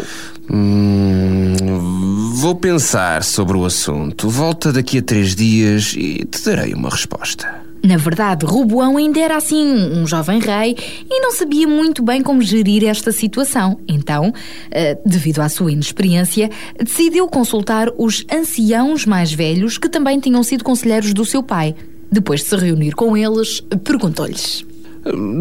Hum, 0.49 1.57
vou 2.35 2.55
pensar 2.55 3.25
sobre 3.25 3.57
o 3.57 3.65
assunto. 3.65 4.29
Volta 4.29 4.73
daqui 4.73 4.99
a 4.99 5.03
três 5.03 5.35
dias 5.35 5.95
e 5.97 6.25
te 6.25 6.45
darei 6.45 6.73
uma 6.73 6.89
resposta. 6.89 7.70
Na 7.83 7.97
verdade, 7.97 8.45
Roboão 8.45 8.97
ainda 8.97 9.19
era 9.21 9.37
assim 9.37 9.67
um 9.67 10.07
jovem 10.07 10.39
rei 10.39 10.77
e 11.09 11.21
não 11.21 11.33
sabia 11.33 11.67
muito 11.67 12.03
bem 12.03 12.23
como 12.23 12.43
gerir 12.43 12.85
esta 12.85 13.11
situação. 13.11 13.79
Então, 13.89 14.33
eh, 14.71 14.99
devido 15.05 15.41
à 15.41 15.49
sua 15.49 15.73
inexperiência, 15.73 16.51
decidiu 16.79 17.27
consultar 17.27 17.89
os 17.97 18.25
anciãos 18.31 19.07
mais 19.07 19.33
velhos 19.33 19.79
que 19.79 19.89
também 19.89 20.21
tinham 20.21 20.43
sido 20.43 20.63
conselheiros 20.63 21.15
do 21.15 21.25
seu 21.25 21.43
pai. 21.43 21.75
Depois 22.13 22.41
de 22.41 22.47
se 22.47 22.57
reunir 22.57 22.93
com 22.95 23.17
eles, 23.17 23.63
perguntou-lhes: 23.85 24.65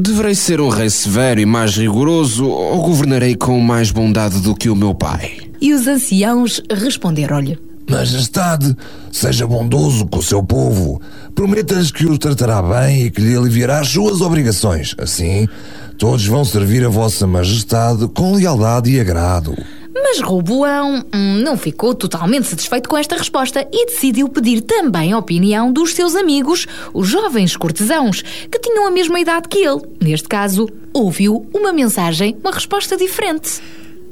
Deverei 0.01 0.35
ser 0.35 0.61
um 0.61 0.69
rei 0.69 0.89
severo 0.89 1.41
e 1.41 1.45
mais 1.45 1.75
rigoroso 1.75 2.47
ou 2.47 2.81
governarei 2.81 3.35
com 3.35 3.59
mais 3.59 3.91
bondade 3.91 4.39
do 4.39 4.55
que 4.55 4.69
o 4.69 4.75
meu 4.75 4.93
pai? 4.93 5.37
E 5.59 5.73
os 5.73 5.87
anciãos 5.87 6.61
responderam-lhe: 6.69 7.59
Majestade, 7.89 8.77
seja 9.11 9.47
bondoso 9.47 10.05
com 10.05 10.19
o 10.19 10.23
seu 10.23 10.43
povo. 10.43 11.01
Prometa-lhes 11.33 11.91
que 11.91 12.05
o 12.05 12.19
tratará 12.19 12.61
bem 12.61 13.05
e 13.05 13.11
que 13.11 13.19
lhe 13.19 13.35
aliviará 13.35 13.79
as 13.79 13.89
suas 13.89 14.21
obrigações. 14.21 14.93
Assim, 14.99 15.47
todos 15.97 16.25
vão 16.27 16.45
servir 16.45 16.85
a 16.85 16.89
vossa 16.89 17.25
majestade 17.25 18.07
com 18.09 18.35
lealdade 18.35 18.91
e 18.91 18.99
agrado. 18.99 19.55
Mas 19.91 20.21
Roboão 20.21 21.03
hum, 21.13 21.41
não 21.43 21.57
ficou 21.57 21.95
totalmente 21.95 22.47
satisfeito 22.47 22.87
com 22.87 22.95
esta 22.95 23.17
resposta 23.17 23.67
e 23.71 23.87
decidiu 23.87 24.29
pedir 24.29 24.61
também 24.61 25.11
a 25.11 25.17
opinião 25.17 25.73
dos 25.73 25.93
seus 25.93 26.15
amigos, 26.15 26.67
os 26.93 27.07
jovens 27.07 27.57
cortesãos, 27.57 28.21
que 28.21 28.59
tinham 28.59 28.85
a 28.85 28.91
mesma 28.91 29.19
idade 29.19 29.47
que 29.49 29.59
ele. 29.59 29.81
Neste 29.99 30.27
caso, 30.27 30.69
ouviu 30.93 31.47
uma 31.53 31.73
mensagem, 31.73 32.37
uma 32.43 32.51
resposta 32.51 32.95
diferente. 32.95 33.61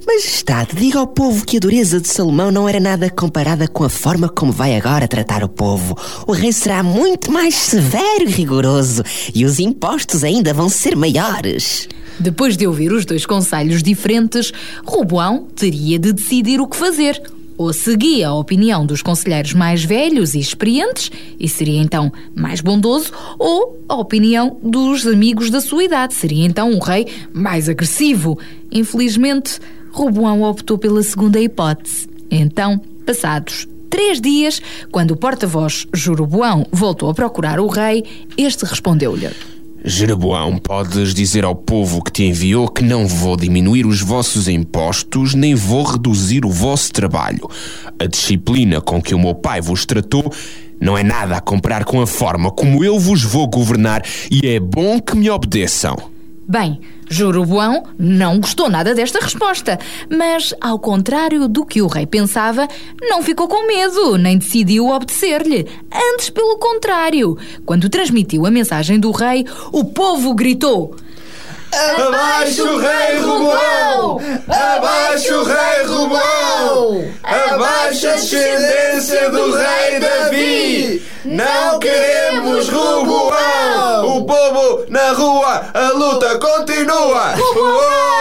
Majestade, 0.08 0.74
diga 0.74 1.00
ao 1.00 1.06
povo 1.06 1.46
que 1.46 1.58
a 1.58 1.60
dureza 1.60 2.00
de 2.00 2.08
Salomão 2.08 2.50
não 2.50 2.68
era 2.68 2.80
nada 2.80 3.10
comparada 3.10 3.68
com 3.68 3.84
a 3.84 3.90
forma 3.90 4.30
como 4.30 4.54
vai 4.54 4.74
agora 4.74 5.06
tratar 5.06 5.44
o 5.44 5.50
povo. 5.50 5.98
O 6.26 6.32
rei 6.32 6.54
será 6.54 6.82
muito 6.82 7.30
mais 7.30 7.54
severo 7.54 8.24
e 8.24 8.32
rigoroso 8.32 9.04
e 9.36 9.44
os 9.44 9.60
impostos 9.60 10.24
ainda 10.24 10.54
vão 10.54 10.70
ser 10.70 10.96
maiores. 10.96 11.90
Depois 12.18 12.56
de 12.56 12.66
ouvir 12.66 12.94
os 12.94 13.06
dois 13.06 13.26
conselhos 13.26 13.84
diferentes, 13.84 14.54
Roboão 14.86 15.46
teria 15.54 16.00
de 16.00 16.14
decidir 16.14 16.62
o 16.62 16.68
que 16.68 16.78
fazer. 16.78 17.22
Ou 17.58 17.74
seguia 17.74 18.30
a 18.30 18.36
opinião 18.36 18.86
dos 18.86 19.02
conselheiros 19.02 19.54
mais 19.54 19.84
velhos 19.84 20.36
e 20.36 20.40
experientes, 20.40 21.12
e 21.38 21.50
seria 21.50 21.82
então 21.82 22.14
mais 22.34 22.62
bondoso, 22.62 23.12
ou 23.38 23.84
a 23.90 23.96
opinião 23.96 24.58
dos 24.64 25.06
amigos 25.06 25.50
da 25.50 25.60
sua 25.60 25.84
idade, 25.84 26.14
seria 26.14 26.46
então 26.46 26.72
um 26.72 26.80
rei 26.80 27.08
mais 27.34 27.68
agressivo. 27.68 28.40
Infelizmente, 28.72 29.60
Roboão 29.98 30.44
optou 30.44 30.78
pela 30.78 31.02
segunda 31.02 31.40
hipótese. 31.40 32.08
Então, 32.30 32.80
passados 33.04 33.68
três 33.90 34.22
dias, 34.22 34.62
quando 34.92 35.12
o 35.12 35.18
porta-voz 35.18 35.88
Jeroboão 35.92 36.68
voltou 36.72 37.10
a 37.10 37.16
procurar 37.16 37.60
o 37.60 37.66
rei, 37.66 38.04
este 38.38 38.64
respondeu-lhe. 38.64 39.30
Jeroboão, 39.84 40.60
podes 40.60 41.16
dizer 41.16 41.44
ao 41.44 41.56
povo 41.56 42.04
que 42.04 42.12
te 42.12 42.24
enviou 42.26 42.68
que 42.68 42.84
não 42.84 43.08
vou 43.08 43.36
diminuir 43.36 43.88
os 43.88 44.02
vossos 44.02 44.48
impostos, 44.48 45.34
nem 45.34 45.56
vou 45.56 45.84
reduzir 45.84 46.46
o 46.46 46.52
vosso 46.52 46.92
trabalho. 46.92 47.50
A 47.98 48.06
disciplina 48.06 48.80
com 48.80 49.02
que 49.02 49.16
o 49.16 49.20
meu 49.20 49.34
pai 49.34 49.62
vos 49.62 49.84
tratou 49.84 50.32
não 50.80 50.96
é 50.96 51.04
nada 51.04 51.38
a 51.38 51.42
comparar 51.42 51.86
com 51.86 52.00
a 52.02 52.06
forma 52.06 52.52
como 52.52 52.84
eu 52.84 53.00
vos 53.00 53.24
vou 53.24 53.48
governar 53.48 54.04
e 54.30 54.48
é 54.48 54.60
bom 54.60 55.02
que 55.02 55.18
me 55.18 55.28
obedeçam. 55.28 56.17
Bem, 56.50 56.80
Jeroboão 57.10 57.84
não 58.00 58.40
gostou 58.40 58.70
nada 58.70 58.96
desta 58.96 59.20
resposta, 59.20 59.78
mas, 60.10 60.54
ao 60.62 60.80
contrário 60.80 61.46
do 61.46 61.66
que 61.66 61.82
o 61.82 61.88
rei 61.88 62.06
pensava, 62.06 62.70
não 63.02 63.22
ficou 63.22 63.50
com 63.50 63.68
medo, 63.68 64.18
nem 64.18 64.38
decidiu 64.38 64.88
obedecer-lhe. 64.88 65.68
Antes, 66.14 66.30
pelo 66.30 66.58
contrário, 66.58 67.38
quando 67.66 67.90
transmitiu 67.90 68.46
a 68.46 68.52
mensagem 68.52 68.98
do 68.98 69.12
rei, 69.12 69.46
o 69.74 69.84
povo 69.84 70.34
gritou. 70.34 70.96
Abaixo 71.72 72.64
o 72.64 72.78
rei 72.78 73.20
Roboão! 73.20 74.22
Abaixo 74.48 75.34
o 75.36 75.44
rei 75.44 75.84
Roboão! 75.86 77.14
Abaixo 77.24 78.08
a 78.08 78.14
descendência 78.14 79.30
do 79.30 79.52
rei 79.52 80.00
Davi! 80.00 81.04
Não 81.26 81.80
queremos 81.80 82.70
Roboão! 82.70 84.18
O 84.18 84.26
povo 84.26 84.86
na 84.90 85.12
rua, 85.12 85.66
a 85.74 85.90
luta 85.94 86.40
continua! 86.40 87.34
Uou! 87.56 88.17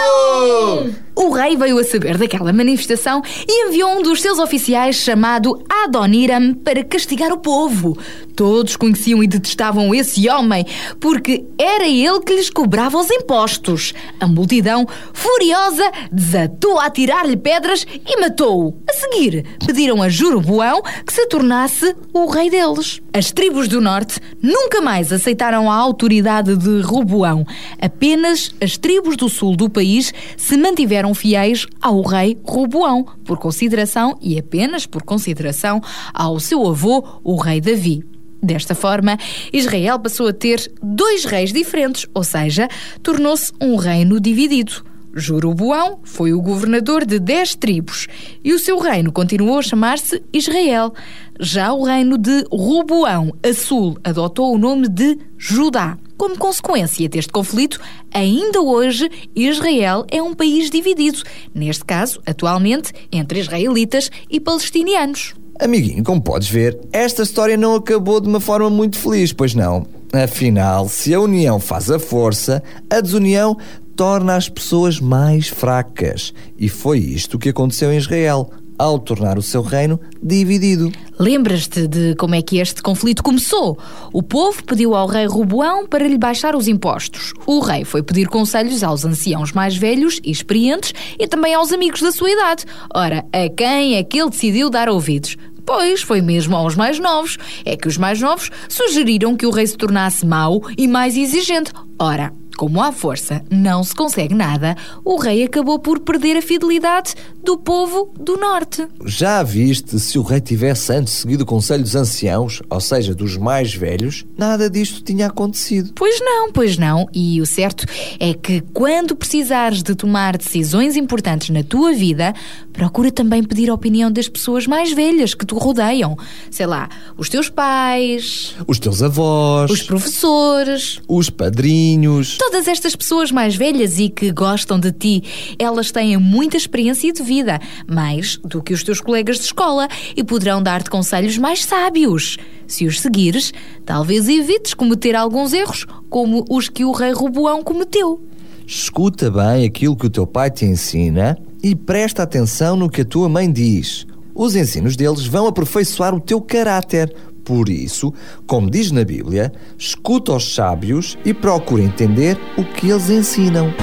O 1.27 1.29
rei 1.29 1.57
veio 1.57 1.77
a 1.77 1.83
saber 1.83 2.17
daquela 2.17 2.53
manifestação 2.53 3.21
e 3.45 3.67
enviou 3.67 3.99
um 3.99 4.01
dos 4.01 4.21
seus 4.21 4.39
oficiais 4.39 4.95
chamado 4.95 5.61
Adoniram 5.83 6.53
para 6.53 6.85
castigar 6.85 7.33
o 7.33 7.37
povo. 7.37 7.97
Todos 8.33 8.77
conheciam 8.77 9.21
e 9.21 9.27
detestavam 9.27 9.93
esse 9.93 10.29
homem 10.29 10.65
porque 11.01 11.43
era 11.57 11.85
ele 11.85 12.21
que 12.21 12.33
lhes 12.33 12.49
cobrava 12.49 12.97
os 12.97 13.11
impostos. 13.11 13.93
A 14.21 14.25
multidão, 14.25 14.87
furiosa, 15.11 15.91
desatou 16.09 16.79
a 16.79 16.89
tirar-lhe 16.89 17.35
pedras 17.35 17.85
e 18.07 18.21
matou-o. 18.21 18.79
A 18.89 18.93
seguir, 18.93 19.43
pediram 19.65 20.01
a 20.01 20.07
Jeroboão 20.07 20.81
que 21.05 21.11
se 21.11 21.25
tornasse 21.25 21.93
o 22.13 22.25
rei 22.27 22.49
deles. 22.49 23.01
As 23.11 23.31
tribos 23.31 23.67
do 23.67 23.81
norte 23.81 24.21
nunca 24.41 24.79
mais 24.79 25.11
aceitaram 25.11 25.69
a 25.69 25.75
autoridade 25.75 26.55
de 26.55 26.81
Roboão. 26.81 27.45
Apenas 27.81 28.53
as 28.61 28.77
tribos 28.77 29.17
do 29.17 29.27
sul 29.27 29.57
do 29.57 29.69
país 29.69 30.13
se 30.37 30.55
mantiveram 30.55 31.15
fiéis 31.17 31.65
ao 31.81 32.01
rei 32.01 32.37
Roboão, 32.43 33.05
por 33.25 33.37
consideração 33.37 34.17
e 34.21 34.37
apenas 34.39 34.85
por 34.85 35.03
consideração 35.03 35.81
ao 36.13 36.39
seu 36.39 36.65
avô, 36.65 37.03
o 37.23 37.35
rei 37.35 37.59
Davi. 37.59 38.03
Desta 38.41 38.75
forma, 38.75 39.17
Israel 39.51 39.99
passou 39.99 40.27
a 40.27 40.33
ter 40.33 40.71
dois 40.81 41.25
reis 41.25 41.51
diferentes, 41.51 42.05
ou 42.13 42.23
seja, 42.23 42.67
tornou-se 43.01 43.51
um 43.59 43.75
reino 43.75 44.19
dividido. 44.19 44.85
Jeroboão 45.15 45.99
foi 46.03 46.33
o 46.33 46.41
governador 46.41 47.05
de 47.05 47.19
dez 47.19 47.55
tribos 47.55 48.07
e 48.43 48.53
o 48.53 48.59
seu 48.59 48.77
reino 48.77 49.11
continuou 49.11 49.59
a 49.59 49.61
chamar-se 49.61 50.21
Israel. 50.31 50.93
Já 51.39 51.73
o 51.73 51.83
reino 51.83 52.17
de 52.17 52.45
Roboão, 52.51 53.33
a 53.43 53.53
sul, 53.53 53.97
adotou 54.03 54.53
o 54.53 54.57
nome 54.57 54.87
de 54.87 55.17
Judá. 55.37 55.97
Como 56.17 56.37
consequência 56.37 57.07
deste 57.07 57.31
conflito, 57.31 57.79
ainda 58.11 58.59
hoje 58.61 59.09
Israel 59.35 60.05
é 60.09 60.21
um 60.21 60.33
país 60.33 60.69
dividido, 60.69 61.21
neste 61.53 61.85
caso, 61.85 62.19
atualmente, 62.25 62.91
entre 63.11 63.39
israelitas 63.39 64.09
e 64.29 64.39
palestinianos. 64.39 65.35
Amiguinho, 65.59 66.03
como 66.03 66.21
podes 66.21 66.49
ver, 66.49 66.79
esta 66.91 67.23
história 67.23 67.57
não 67.57 67.75
acabou 67.75 68.19
de 68.19 68.27
uma 68.27 68.39
forma 68.39 68.69
muito 68.69 68.97
feliz, 68.97 69.33
pois 69.33 69.55
não? 69.55 69.87
Afinal, 70.13 70.87
se 70.87 71.13
a 71.13 71.19
união 71.19 71.59
faz 71.59 71.91
a 71.91 71.99
força, 71.99 72.63
a 72.89 73.01
desunião 73.01 73.57
torna 73.97 74.35
as 74.35 74.47
pessoas 74.47 74.99
mais 74.99 75.47
fracas. 75.47 76.31
E 76.55 76.69
foi 76.69 76.99
isto 76.99 77.39
que 77.39 77.49
aconteceu 77.49 77.91
em 77.91 77.97
Israel, 77.97 78.51
ao 78.77 78.99
tornar 78.99 79.39
o 79.39 79.41
seu 79.41 79.63
reino 79.63 79.99
dividido. 80.21 80.91
Lembras-te 81.17 81.87
de 81.87 82.13
como 82.13 82.35
é 82.35 82.41
que 82.43 82.59
este 82.59 82.83
conflito 82.83 83.23
começou? 83.23 83.75
O 84.13 84.21
povo 84.21 84.63
pediu 84.63 84.93
ao 84.93 85.07
rei 85.07 85.25
Roboão 85.25 85.87
para 85.87 86.07
lhe 86.07 86.15
baixar 86.15 86.55
os 86.55 86.67
impostos. 86.67 87.33
O 87.47 87.59
rei 87.59 87.83
foi 87.83 88.03
pedir 88.03 88.27
conselhos 88.27 88.83
aos 88.83 89.03
anciãos 89.03 89.51
mais 89.51 89.75
velhos 89.75 90.19
e 90.23 90.29
experientes 90.29 90.93
e 91.17 91.27
também 91.27 91.55
aos 91.55 91.71
amigos 91.71 92.01
da 92.01 92.11
sua 92.11 92.29
idade. 92.29 92.65
Ora, 92.93 93.25
a 93.33 93.49
quem 93.49 93.95
é 93.95 94.03
que 94.03 94.21
ele 94.21 94.29
decidiu 94.29 94.69
dar 94.69 94.89
ouvidos? 94.89 95.35
Pois, 95.65 96.03
foi 96.03 96.21
mesmo 96.21 96.55
aos 96.55 96.75
mais 96.75 96.99
novos. 96.99 97.37
É 97.65 97.75
que 97.75 97.87
os 97.87 97.97
mais 97.97 98.21
novos 98.21 98.51
sugeriram 98.69 99.35
que 99.35 99.45
o 99.47 99.51
rei 99.51 99.65
se 99.65 99.75
tornasse 99.75 100.23
mau 100.23 100.61
e 100.77 100.87
mais 100.87 101.17
exigente. 101.17 101.73
Ora, 101.99 102.31
como 102.57 102.81
à 102.81 102.91
força 102.91 103.41
não 103.49 103.83
se 103.83 103.93
consegue 103.95 104.33
nada, 104.33 104.75
o 105.05 105.15
rei 105.17 105.43
acabou 105.43 105.77
por 105.79 105.99
perder 105.99 106.35
a 106.37 106.41
fidelidade 106.41 107.13
do 107.43 107.57
povo 107.57 108.11
do 108.19 108.35
norte. 108.35 108.85
Já 109.05 109.41
viste 109.43 109.99
se 109.99 110.17
o 110.19 110.23
rei 110.23 110.41
tivesse 110.41 110.91
antes 110.91 111.13
seguido 111.13 111.43
o 111.43 111.45
conselho 111.45 111.83
dos 111.83 111.95
anciãos, 111.95 112.61
ou 112.69 112.81
seja, 112.81 113.13
dos 113.13 113.37
mais 113.37 113.73
velhos, 113.73 114.25
nada 114.37 114.69
disto 114.69 115.01
tinha 115.03 115.27
acontecido. 115.27 115.91
Pois 115.95 116.19
não, 116.19 116.51
pois 116.51 116.77
não. 116.77 117.07
E 117.13 117.39
o 117.39 117.45
certo 117.45 117.85
é 118.19 118.33
que 118.33 118.61
quando 118.73 119.15
precisares 119.15 119.83
de 119.83 119.93
tomar 119.95 120.35
decisões 120.37 120.95
importantes 120.95 121.49
na 121.51 121.63
tua 121.63 121.93
vida, 121.93 122.33
procura 122.73 123.11
também 123.11 123.43
pedir 123.43 123.69
a 123.69 123.73
opinião 123.73 124.11
das 124.11 124.27
pessoas 124.27 124.65
mais 124.65 124.91
velhas 124.91 125.33
que 125.33 125.45
te 125.45 125.53
rodeiam. 125.53 126.17
Sei 126.49 126.65
lá, 126.65 126.89
os 127.17 127.29
teus 127.29 127.49
pais, 127.49 128.55
Os 128.67 128.79
teus 128.79 129.03
avós, 129.03 129.69
os 129.69 129.83
professores. 129.83 130.99
os 131.07 131.29
padrinhos. 131.29 132.37
Todas 132.49 132.69
estas 132.69 132.95
pessoas 132.95 133.29
mais 133.29 133.57
velhas 133.57 133.99
e 133.99 134.07
que 134.07 134.31
gostam 134.31 134.79
de 134.79 134.89
ti, 134.93 135.21
elas 135.59 135.91
têm 135.91 136.15
muita 136.15 136.55
experiência 136.55 137.11
de 137.11 137.21
vida, 137.21 137.59
mais 137.85 138.37
do 138.37 138.63
que 138.63 138.73
os 138.73 138.83
teus 138.83 139.01
colegas 139.01 139.35
de 139.35 139.43
escola, 139.43 139.89
e 140.15 140.23
poderão 140.23 140.63
dar-te 140.63 140.89
conselhos 140.89 141.37
mais 141.37 141.65
sábios. 141.65 142.37
Se 142.65 142.85
os 142.85 143.01
seguires, 143.01 143.53
talvez 143.85 144.29
evites 144.29 144.73
cometer 144.73 145.13
alguns 145.13 145.51
erros, 145.51 145.85
como 146.09 146.45
os 146.49 146.69
que 146.69 146.85
o 146.85 146.93
rei 146.93 147.11
Roboão 147.11 147.61
cometeu. 147.61 148.23
Escuta 148.65 149.29
bem 149.29 149.65
aquilo 149.65 149.97
que 149.97 150.07
o 150.07 150.09
teu 150.09 150.25
pai 150.25 150.49
te 150.49 150.63
ensina 150.63 151.37
e 151.61 151.75
presta 151.75 152.23
atenção 152.23 152.77
no 152.77 152.89
que 152.89 153.01
a 153.01 153.05
tua 153.05 153.27
mãe 153.27 153.51
diz. 153.51 154.07
Os 154.33 154.55
ensinos 154.55 154.95
deles 154.95 155.25
vão 155.25 155.47
aperfeiçoar 155.47 156.15
o 156.15 156.21
teu 156.21 156.39
caráter. 156.39 157.13
Por 157.47 157.69
isso, 157.69 158.13
como 158.45 158.69
diz 158.69 158.91
na 158.91 159.05
Bíblia, 159.05 159.53
escuta 159.77 160.33
os 160.33 160.53
sábios 160.53 161.17
e 161.23 161.33
procura 161.33 161.81
entender 161.81 162.37
o 162.57 162.65
que 162.65 162.89
eles 162.89 163.09
ensinam. 163.09 163.73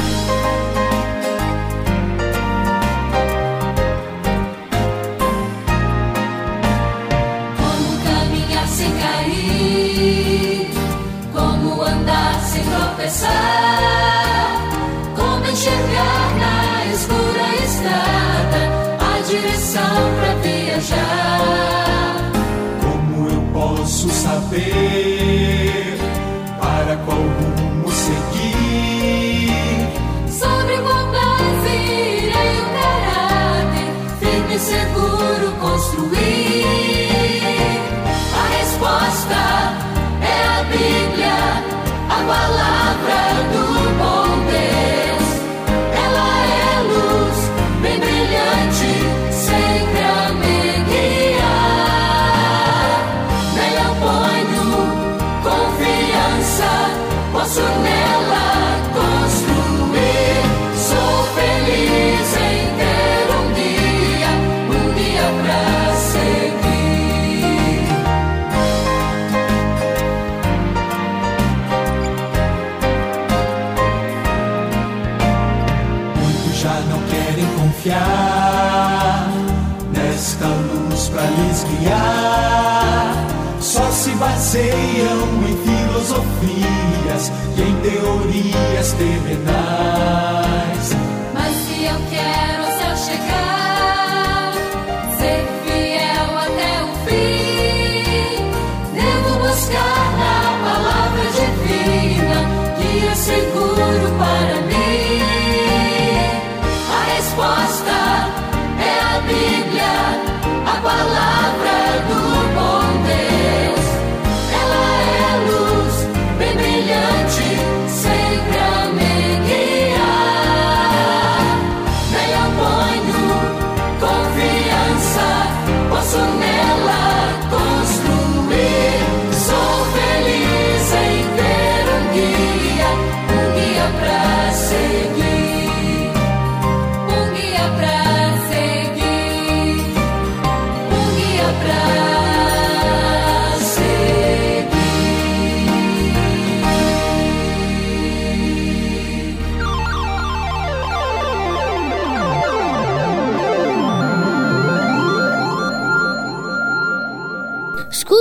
Só 83.74 83.90
se 83.90 84.10
baseiam 84.10 85.18
em 85.48 85.56
filosofias 85.64 87.32
e 87.56 87.62
em 87.62 87.74
teorias 87.80 88.92
terrenais. 88.92 90.86
Mas 91.32 91.56
se 91.56 91.84
eu 91.84 91.96
quero 92.10 92.64
ao 92.64 92.72
céu 92.78 92.96
chegar, 92.96 93.43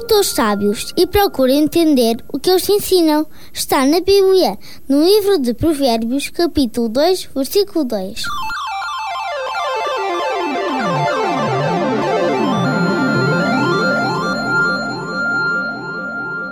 Escuta 0.03 0.19
os 0.19 0.27
sábios 0.27 0.93
e 0.97 1.07
procura 1.07 1.53
entender 1.53 2.17
o 2.27 2.37
que 2.37 2.49
eles 2.49 2.67
ensinam. 2.67 3.25
Está 3.53 3.85
na 3.85 4.01
Bíblia, 4.01 4.59
no 4.85 5.01
livro 5.01 5.39
de 5.39 5.53
Provérbios, 5.53 6.29
capítulo 6.29 6.89
2, 6.89 7.29
versículo 7.33 7.85
2. 7.85 8.21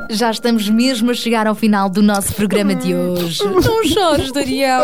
Já 0.10 0.32
estamos 0.32 0.68
mesmo 0.70 1.12
a 1.12 1.14
chegar 1.14 1.48
ao 1.48 1.56
final 1.56 1.90
do 1.90 2.02
nosso 2.02 2.34
programa 2.34 2.76
de 2.76 2.94
hoje. 2.94 3.44
Não 3.44 3.84
chores, 3.86 4.32
Daniel. 4.32 4.82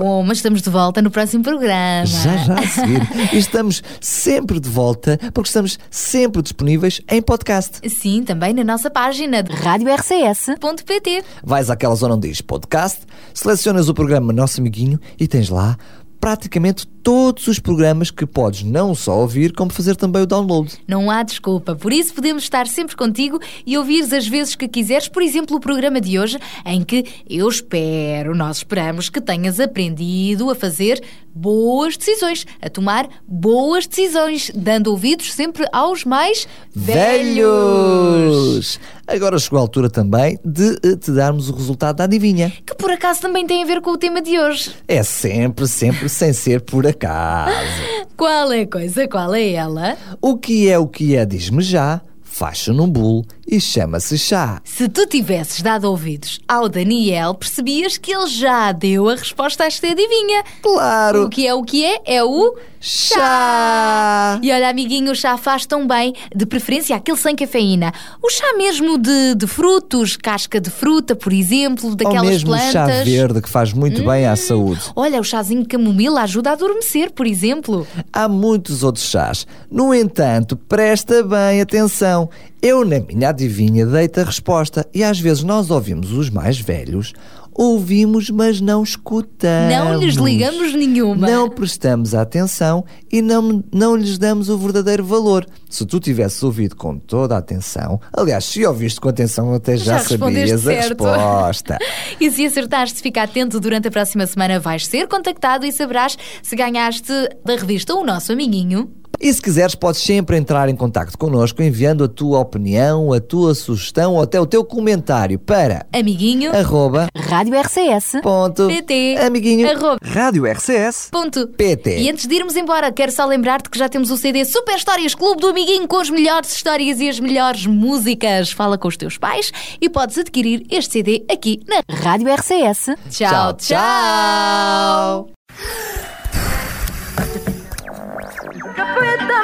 Bom, 0.00 0.22
mas 0.22 0.38
estamos 0.38 0.60
de 0.62 0.68
volta 0.70 1.00
no 1.00 1.10
próximo 1.10 1.42
programa. 1.42 2.04
Já, 2.04 2.36
já 2.38 2.54
a 2.58 2.66
seguir. 2.66 3.00
E 3.32 3.38
estamos 3.38 3.82
sempre 4.00 4.60
de 4.60 4.68
volta 4.68 5.18
porque 5.32 5.48
estamos 5.48 5.78
sempre 5.90 6.42
disponíveis 6.42 7.00
em 7.08 7.22
podcast. 7.22 7.88
Sim, 7.88 8.22
também 8.22 8.52
na 8.52 8.64
nossa 8.64 8.90
página 8.90 9.42
de 9.42 9.52
radiorcs.pt. 9.52 11.24
Vais 11.42 11.70
àquela 11.70 11.94
zona 11.94 12.14
onde 12.14 12.28
diz 12.28 12.40
podcast, 12.40 13.00
selecionas 13.32 13.88
o 13.88 13.94
programa 13.94 14.32
Nosso 14.32 14.60
Amiguinho 14.60 15.00
e 15.18 15.26
tens 15.26 15.48
lá 15.48 15.76
praticamente 16.20 16.86
todos 17.02 17.46
os 17.46 17.58
programas 17.58 18.10
que 18.10 18.26
podes 18.26 18.62
não 18.62 18.94
só 18.94 19.18
ouvir, 19.18 19.52
como 19.52 19.72
fazer 19.72 19.96
também 19.96 20.22
o 20.22 20.26
download. 20.26 20.76
Não 20.86 21.10
há 21.10 21.22
desculpa, 21.22 21.74
por 21.74 21.92
isso 21.92 22.12
podemos 22.12 22.42
estar 22.42 22.66
sempre 22.66 22.94
contigo 22.94 23.40
e 23.64 23.78
ouvires 23.78 24.12
as 24.12 24.28
vezes 24.28 24.54
que 24.54 24.68
quiseres, 24.68 25.08
por 25.08 25.22
exemplo, 25.22 25.56
o 25.56 25.60
programa 25.60 26.00
de 26.00 26.18
hoje, 26.18 26.38
em 26.66 26.82
que 26.82 27.04
eu 27.28 27.48
espero, 27.48 28.34
nós 28.34 28.58
esperamos 28.58 29.08
que 29.08 29.20
tenhas 29.20 29.58
aprendido 29.58 30.50
a 30.50 30.54
fazer 30.54 31.02
boas 31.34 31.96
decisões, 31.96 32.46
a 32.60 32.68
tomar 32.68 33.08
boas 33.26 33.86
decisões, 33.86 34.50
dando 34.54 34.88
ouvidos 34.88 35.32
sempre 35.32 35.64
aos 35.72 36.04
mais 36.04 36.46
velhos. 36.74 37.40
Velhos! 37.40 38.80
Agora 39.10 39.40
chegou 39.40 39.58
a 39.58 39.62
altura 39.62 39.90
também 39.90 40.38
de 40.44 40.78
eh, 40.84 40.94
te 40.94 41.10
darmos 41.10 41.48
o 41.48 41.52
resultado 41.52 41.96
da 41.96 42.04
adivinha. 42.04 42.52
Que 42.64 42.76
por 42.76 42.92
acaso 42.92 43.20
também 43.20 43.44
tem 43.44 43.60
a 43.60 43.66
ver 43.66 43.80
com 43.80 43.90
o 43.90 43.98
tema 43.98 44.22
de 44.22 44.38
hoje. 44.38 44.72
É 44.86 45.02
sempre, 45.02 45.66
sempre 45.66 46.08
sem 46.08 46.32
ser 46.32 46.60
por 46.60 46.86
acaso. 46.86 47.50
Qual 48.16 48.52
é 48.52 48.60
a 48.60 48.66
coisa? 48.68 49.08
Qual 49.08 49.34
é 49.34 49.50
ela? 49.50 49.96
O 50.20 50.38
que 50.38 50.70
é 50.70 50.78
o 50.78 50.86
que 50.86 51.16
é, 51.16 51.26
diz-me 51.26 51.60
já, 51.60 52.00
faz-se 52.22 52.70
num 52.70 52.88
bolo 52.88 53.24
e 53.50 53.60
chama-se 53.60 54.16
chá. 54.16 54.60
Se 54.64 54.88
tu 54.88 55.06
tivesses 55.06 55.60
dado 55.60 55.84
ouvidos 55.90 56.38
ao 56.46 56.68
Daniel, 56.68 57.34
percebias 57.34 57.98
que 57.98 58.14
ele 58.14 58.28
já 58.28 58.70
deu 58.70 59.08
a 59.08 59.16
resposta 59.16 59.64
a 59.64 59.66
esta 59.66 59.88
adivinha. 59.88 60.44
Claro. 60.62 61.24
O 61.24 61.28
que 61.28 61.46
é 61.46 61.52
o 61.52 61.62
que 61.64 61.84
é? 61.84 62.00
É 62.06 62.22
o 62.24 62.56
chá. 62.80 64.38
E 64.42 64.50
olha, 64.52 64.70
amiguinho, 64.70 65.12
o 65.12 65.14
chá 65.14 65.36
faz 65.36 65.66
tão 65.66 65.86
bem, 65.86 66.14
de 66.34 66.46
preferência 66.46 66.96
aquele 66.96 67.18
sem 67.18 67.34
cafeína. 67.34 67.92
O 68.22 68.30
chá 68.30 68.54
mesmo 68.56 68.96
de, 68.96 69.34
de 69.34 69.46
frutos, 69.46 70.16
casca 70.16 70.60
de 70.60 70.70
fruta, 70.70 71.16
por 71.16 71.32
exemplo, 71.32 71.94
daquelas 71.94 72.22
Ou 72.22 72.30
mesmo 72.30 72.50
plantas. 72.50 72.72
chá 72.72 72.86
verde 73.04 73.42
que 73.42 73.48
faz 73.48 73.72
muito 73.72 74.04
bem 74.04 74.26
à 74.26 74.36
saúde. 74.36 74.80
Olha, 74.94 75.20
o 75.20 75.24
chazinho 75.24 75.66
camomila 75.66 76.22
ajuda 76.22 76.50
a 76.50 76.52
adormecer, 76.52 77.10
por 77.10 77.26
exemplo. 77.26 77.86
Há 78.12 78.28
muitos 78.28 78.82
outros 78.82 79.04
chás. 79.06 79.46
No 79.70 79.92
entanto, 79.92 80.56
presta 80.56 81.22
bem 81.22 81.60
atenção. 81.60 82.30
Eu, 82.62 82.84
na 82.84 83.00
minha 83.00 83.30
adivinha, 83.30 83.86
dei-te 83.86 84.20
a 84.20 84.24
resposta. 84.24 84.86
E 84.92 85.02
às 85.02 85.18
vezes 85.18 85.42
nós 85.42 85.70
ouvimos 85.70 86.12
os 86.12 86.28
mais 86.28 86.60
velhos, 86.60 87.14
ouvimos, 87.54 88.28
mas 88.28 88.60
não 88.60 88.82
escutamos. 88.82 89.74
Não 89.74 89.98
lhes 89.98 90.14
ligamos 90.14 90.74
nenhuma. 90.74 91.26
Não 91.26 91.48
prestamos 91.48 92.14
atenção 92.14 92.84
e 93.10 93.22
não, 93.22 93.64
não 93.72 93.96
lhes 93.96 94.18
damos 94.18 94.48
o 94.48 94.58
verdadeiro 94.58 95.04
valor. 95.04 95.46
Se 95.70 95.86
tu 95.86 96.00
tivesses 96.00 96.42
ouvido 96.42 96.74
com 96.74 96.98
toda 96.98 97.36
a 97.36 97.38
atenção, 97.38 98.00
aliás, 98.12 98.44
se 98.44 98.66
ouviste 98.66 99.00
com 99.00 99.08
atenção, 99.08 99.54
até 99.54 99.76
já, 99.76 99.98
Já 99.98 100.18
sabias 100.18 100.66
a 100.66 100.72
certo. 100.72 101.04
resposta. 101.04 101.78
E 102.20 102.30
se 102.30 102.44
acertaste, 102.44 103.00
fica 103.00 103.22
atento, 103.22 103.58
durante 103.60 103.88
a 103.88 103.90
próxima 103.90 104.26
semana 104.26 104.58
vais 104.60 104.86
ser 104.86 105.06
contactado 105.06 105.64
e 105.64 105.72
saberás 105.72 106.18
se 106.42 106.54
ganhaste 106.56 107.12
da 107.44 107.54
revista 107.56 107.94
O 107.94 108.04
Nosso 108.04 108.32
Amiguinho. 108.32 108.90
E 109.22 109.30
se 109.34 109.42
quiseres, 109.42 109.74
podes 109.74 110.00
sempre 110.00 110.38
entrar 110.38 110.70
em 110.70 110.74
contato 110.74 111.16
connosco 111.18 111.62
enviando 111.62 112.04
a 112.04 112.08
tua 112.08 112.38
opinião, 112.38 113.12
a 113.12 113.20
tua 113.20 113.54
sugestão 113.54 114.14
ou 114.14 114.22
até 114.22 114.40
o 114.40 114.46
teu 114.46 114.64
comentário 114.64 115.38
para 115.38 115.84
amiguinho 115.92 116.50
arroba 116.56 117.06
Rádio 117.14 117.54
RCS 117.60 118.12
ponto 118.22 118.66
PT 118.66 119.18
amiguinho 119.18 119.70
arroba 119.70 119.98
rádio 120.02 120.46
RCS 120.50 121.10
ponto 121.12 121.46
PT. 121.48 121.98
E 121.98 122.10
antes 122.10 122.26
de 122.26 122.34
irmos 122.34 122.56
embora, 122.56 122.90
quero 122.90 123.12
só 123.12 123.26
lembrar-te 123.26 123.68
que 123.68 123.78
já 123.78 123.90
temos 123.90 124.10
o 124.10 124.16
CD 124.16 124.42
Super 124.46 124.76
Histórias 124.76 125.14
Clube 125.14 125.42
do 125.42 125.48
Amiguinho 125.48 125.59
com 125.86 125.98
as 125.98 126.10
melhores 126.10 126.52
histórias 126.52 127.00
e 127.00 127.08
as 127.08 127.20
melhores 127.20 127.66
músicas. 127.66 128.50
Fala 128.50 128.78
com 128.78 128.88
os 128.88 128.96
teus 128.96 129.18
pais 129.18 129.52
e 129.80 129.88
podes 129.88 130.18
adquirir 130.18 130.66
este 130.70 130.92
CD 130.92 131.24
aqui 131.30 131.60
na 131.68 131.82
Rádio 132.02 132.32
RCS. 132.32 132.96
Tchau, 133.10 133.52
tchau. 133.54 135.30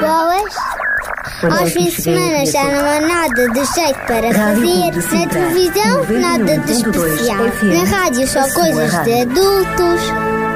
Boas. 0.01 0.55
Aos 1.43 1.73
fins 1.73 1.97
de 1.97 2.03
semana 2.03 2.47
já 2.47 2.64
não 2.64 2.87
há 2.87 3.01
nada 3.01 3.49
de 3.51 3.64
jeito 3.75 3.99
para 4.07 4.33
fazer. 4.33 5.17
Na 5.17 5.27
televisão, 5.27 6.21
nada 6.21 6.59
de 6.59 6.73
especial. 6.73 7.45
Na 7.62 7.85
rádio, 7.85 8.27
só 8.27 8.43
coisas 8.55 9.05
de 9.05 9.21
adultos. 9.21 10.55